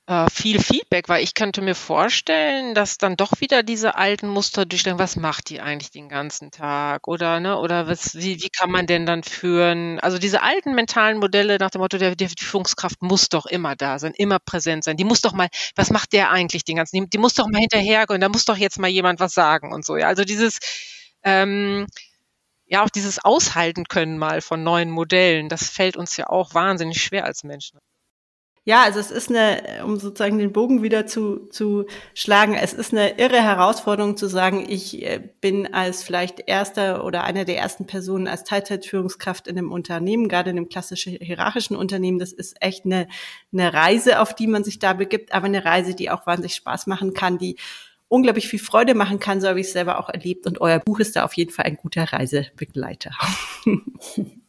äh, 0.07 0.29
viel 0.31 0.61
Feedback, 0.63 1.09
weil 1.09 1.23
ich 1.25 1.33
könnte 1.35 1.63
mir 1.63 1.75
vorstellen, 1.75 2.75
dass 2.75 2.99
dann 2.99 3.17
doch 3.17 3.41
wieder 3.41 3.63
diese 3.63 3.95
alten 3.97 4.29
Muster 4.29 4.67
durchstellen, 4.67 4.99
was 4.99 5.17
macht 5.17 5.49
die 5.49 5.61
eigentlich 5.63 5.91
den 5.93 6.11
ganzen 6.11 6.51
Tag 6.51 7.09
oder 7.09 7.41
ne 7.41 7.59
oder 7.59 7.87
was 7.89 8.15
wie, 8.15 8.37
wie 8.43 8.51
kann 8.51 8.71
man 8.71 8.87
denn 8.87 9.07
dann 9.07 9.23
führen? 9.23 9.99
Also 10.01 10.19
diese 10.19 10.43
alten 10.43 10.75
mentalen 10.75 11.19
Modelle 11.19 11.57
nach 11.59 11.71
dem 11.71 11.81
Motto, 11.81 11.97
der, 11.99 12.17
die 12.17 12.29
Führungskraft 12.39 13.01
muss 13.03 13.31
doch 13.31 13.47
immer 13.47 13.77
da 13.77 13.99
sein, 13.99 14.13
immer 14.17 14.39
präsent 14.41 14.85
sein. 14.85 14.97
Die 14.99 15.05
muss 15.05 15.23
doch 15.23 15.33
mal, 15.33 15.49
was 15.75 15.91
macht 15.91 16.13
der 16.13 16.31
eigentlich 16.31 16.65
den 16.65 16.77
ganzen? 16.77 17.01
Die, 17.05 17.09
die 17.11 17.19
muss 17.19 17.33
doch 17.35 17.47
mal 17.49 17.61
hinterhergehen, 17.61 18.21
da 18.21 18.29
muss 18.29 18.45
doch 18.45 18.59
jetzt 18.59 18.79
mal 18.79 18.89
jemand 18.89 19.21
was 19.21 19.33
sagen 19.35 19.73
und 19.73 19.87
so. 19.87 19.97
Ja, 19.97 20.09
also 20.09 20.25
dieses 20.25 20.59
ähm, 21.25 21.87
ja 22.67 22.85
auch 22.85 22.91
dieses 22.91 23.25
Aushalten 23.25 23.85
können 23.85 24.19
mal 24.19 24.41
von 24.41 24.63
neuen 24.63 24.91
Modellen, 24.91 25.49
das 25.49 25.69
fällt 25.69 25.97
uns 25.97 26.17
ja 26.17 26.29
auch 26.29 26.55
wahnsinnig 26.55 27.03
schwer 27.03 27.25
als 27.25 27.45
Menschen. 27.45 27.79
Ja, 28.67 28.83
also 28.85 28.99
es 28.99 29.11
ist 29.11 29.29
eine, 29.29 29.85
um 29.85 29.99
sozusagen 29.99 30.39
den 30.39 30.51
Bogen 30.51 30.83
wieder 30.83 31.07
zu, 31.07 31.49
zu 31.51 31.85
schlagen, 32.15 32.55
es 32.55 32.73
ist 32.73 32.95
eine 32.95 33.19
irre 33.19 33.43
Herausforderung 33.43 34.17
zu 34.17 34.27
sagen, 34.27 34.65
ich 34.67 35.03
äh, 35.03 35.21
bin 35.43 35.75
als 35.75 36.03
vielleicht 36.03 36.41
erster 36.47 37.05
oder 37.05 37.25
einer 37.25 37.45
der 37.45 37.59
ersten 37.59 37.87
Personen 37.87 38.27
als 38.27 38.43
Teilzeitführungskraft 38.45 39.49
in 39.49 39.59
einem 39.59 39.71
Unternehmen, 39.71 40.31
gerade 40.31 40.49
in 40.49 40.57
einem 40.57 40.71
klassischen 40.71 41.19
hierarchischen 41.21 41.77
Unternehmen. 41.77 42.19
Das 42.19 42.33
ist 42.33 42.57
echt 42.63 42.87
eine, 42.87 43.07
eine 43.53 43.75
Reise, 43.75 44.19
auf 44.19 44.35
die 44.35 44.47
man 44.47 44.65
sich 44.65 44.79
da 44.79 44.95
begibt, 44.95 45.35
aber 45.35 45.45
eine 45.45 45.67
Reise, 45.67 45.95
die 45.95 46.11
auch 46.11 46.27
wahnsinnig 46.27 46.55
Spaß 46.55 46.87
machen 46.87 47.13
kann, 47.13 47.37
die 47.37 47.57
unglaublich 48.09 48.49
viel 48.49 48.59
Freude 48.59 48.95
machen 48.95 49.19
kann, 49.19 49.41
so 49.41 49.49
habe 49.49 49.61
ich 49.61 49.67
es 49.67 49.73
selber 49.73 49.99
auch 49.99 50.09
erlebt. 50.09 50.47
Und 50.47 50.61
euer 50.61 50.79
Buch 50.79 51.01
ist 51.01 51.17
da 51.17 51.25
auf 51.25 51.35
jeden 51.35 51.51
Fall 51.51 51.67
ein 51.67 51.77
guter 51.77 52.05
Reisebegleiter. 52.05 53.11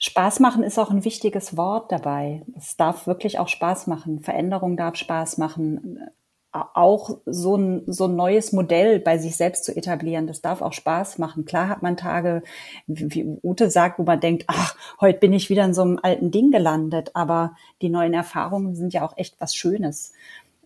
Spaß 0.00 0.40
machen 0.40 0.62
ist 0.62 0.78
auch 0.78 0.90
ein 0.90 1.04
wichtiges 1.04 1.56
Wort 1.56 1.90
dabei. 1.90 2.42
Es 2.58 2.76
darf 2.76 3.06
wirklich 3.06 3.38
auch 3.38 3.48
Spaß 3.48 3.86
machen. 3.86 4.20
Veränderung 4.20 4.76
darf 4.76 4.96
Spaß 4.96 5.38
machen. 5.38 5.98
Auch 6.52 7.18
so 7.24 7.56
ein, 7.56 7.82
so 7.86 8.04
ein 8.04 8.14
neues 8.14 8.52
Modell 8.52 9.00
bei 9.00 9.16
sich 9.16 9.34
selbst 9.36 9.64
zu 9.64 9.74
etablieren, 9.74 10.28
das 10.28 10.40
darf 10.40 10.60
auch 10.60 10.74
Spaß 10.74 11.18
machen. 11.18 11.46
Klar 11.46 11.68
hat 11.68 11.82
man 11.82 11.96
Tage, 11.96 12.42
wie 12.86 13.38
Ute 13.42 13.70
sagt, 13.70 13.98
wo 13.98 14.02
man 14.02 14.20
denkt, 14.20 14.44
ach, 14.46 14.76
heute 15.00 15.18
bin 15.18 15.32
ich 15.32 15.48
wieder 15.48 15.64
in 15.64 15.74
so 15.74 15.82
einem 15.82 15.98
alten 16.00 16.30
Ding 16.30 16.50
gelandet. 16.50 17.10
Aber 17.14 17.56
die 17.80 17.88
neuen 17.88 18.12
Erfahrungen 18.12 18.76
sind 18.76 18.92
ja 18.92 19.06
auch 19.06 19.16
echt 19.16 19.40
was 19.40 19.56
Schönes. 19.56 20.12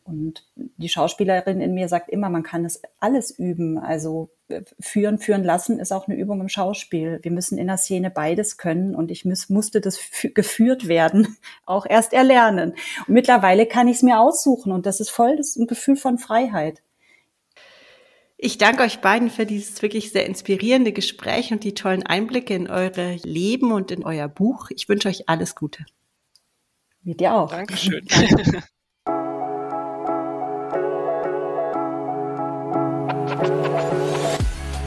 Und 0.09 0.47
die 0.55 0.89
Schauspielerin 0.89 1.61
in 1.61 1.75
mir 1.75 1.89
sagt 1.89 2.09
immer, 2.09 2.31
man 2.31 2.43
kann 2.43 2.65
es 2.65 2.81
alles 2.99 3.31
üben. 3.31 3.79
Also 3.79 4.31
äh, 4.49 4.63
führen, 4.81 5.19
führen 5.19 5.45
lassen 5.45 5.79
ist 5.79 5.93
auch 5.93 6.09
eine 6.09 6.17
Übung 6.17 6.41
im 6.41 6.49
Schauspiel. 6.49 7.21
Wir 7.23 7.31
müssen 7.31 7.59
in 7.59 7.67
der 7.67 7.77
Szene 7.77 8.11
beides 8.11 8.57
können 8.57 8.95
und 8.95 9.11
ich 9.11 9.27
muss, 9.27 9.51
musste 9.51 9.83
das 9.83 10.01
geführt 10.35 10.89
werden, 10.89 11.37
auch 11.67 11.85
erst 11.85 12.15
erlernen. 12.15 12.71
Und 13.07 13.15
mittlerweile 13.15 13.67
kann 13.67 13.87
ich 13.87 13.97
es 13.97 14.03
mir 14.03 14.19
aussuchen 14.19 14.73
und 14.73 14.87
das 14.87 15.01
ist 15.01 15.11
voll 15.11 15.37
das 15.37 15.57
ein 15.57 15.67
Gefühl 15.67 15.97
von 15.97 16.17
Freiheit. 16.17 16.83
Ich 18.39 18.57
danke 18.57 18.85
euch 18.85 19.01
beiden 19.01 19.31
für 19.31 19.45
dieses 19.45 19.83
wirklich 19.83 20.13
sehr 20.13 20.25
inspirierende 20.25 20.93
Gespräch 20.93 21.53
und 21.53 21.65
die 21.65 21.75
tollen 21.75 22.05
Einblicke 22.05 22.55
in 22.55 22.71
eure 22.71 23.17
Leben 23.25 23.73
und 23.73 23.91
in 23.91 24.05
euer 24.05 24.29
Buch. 24.29 24.71
Ich 24.71 24.89
wünsche 24.89 25.09
euch 25.09 25.29
alles 25.29 25.55
Gute. 25.55 25.85
Mit 27.03 27.21
dir 27.21 27.35
auch. 27.35 27.51
Dankeschön. 27.51 28.07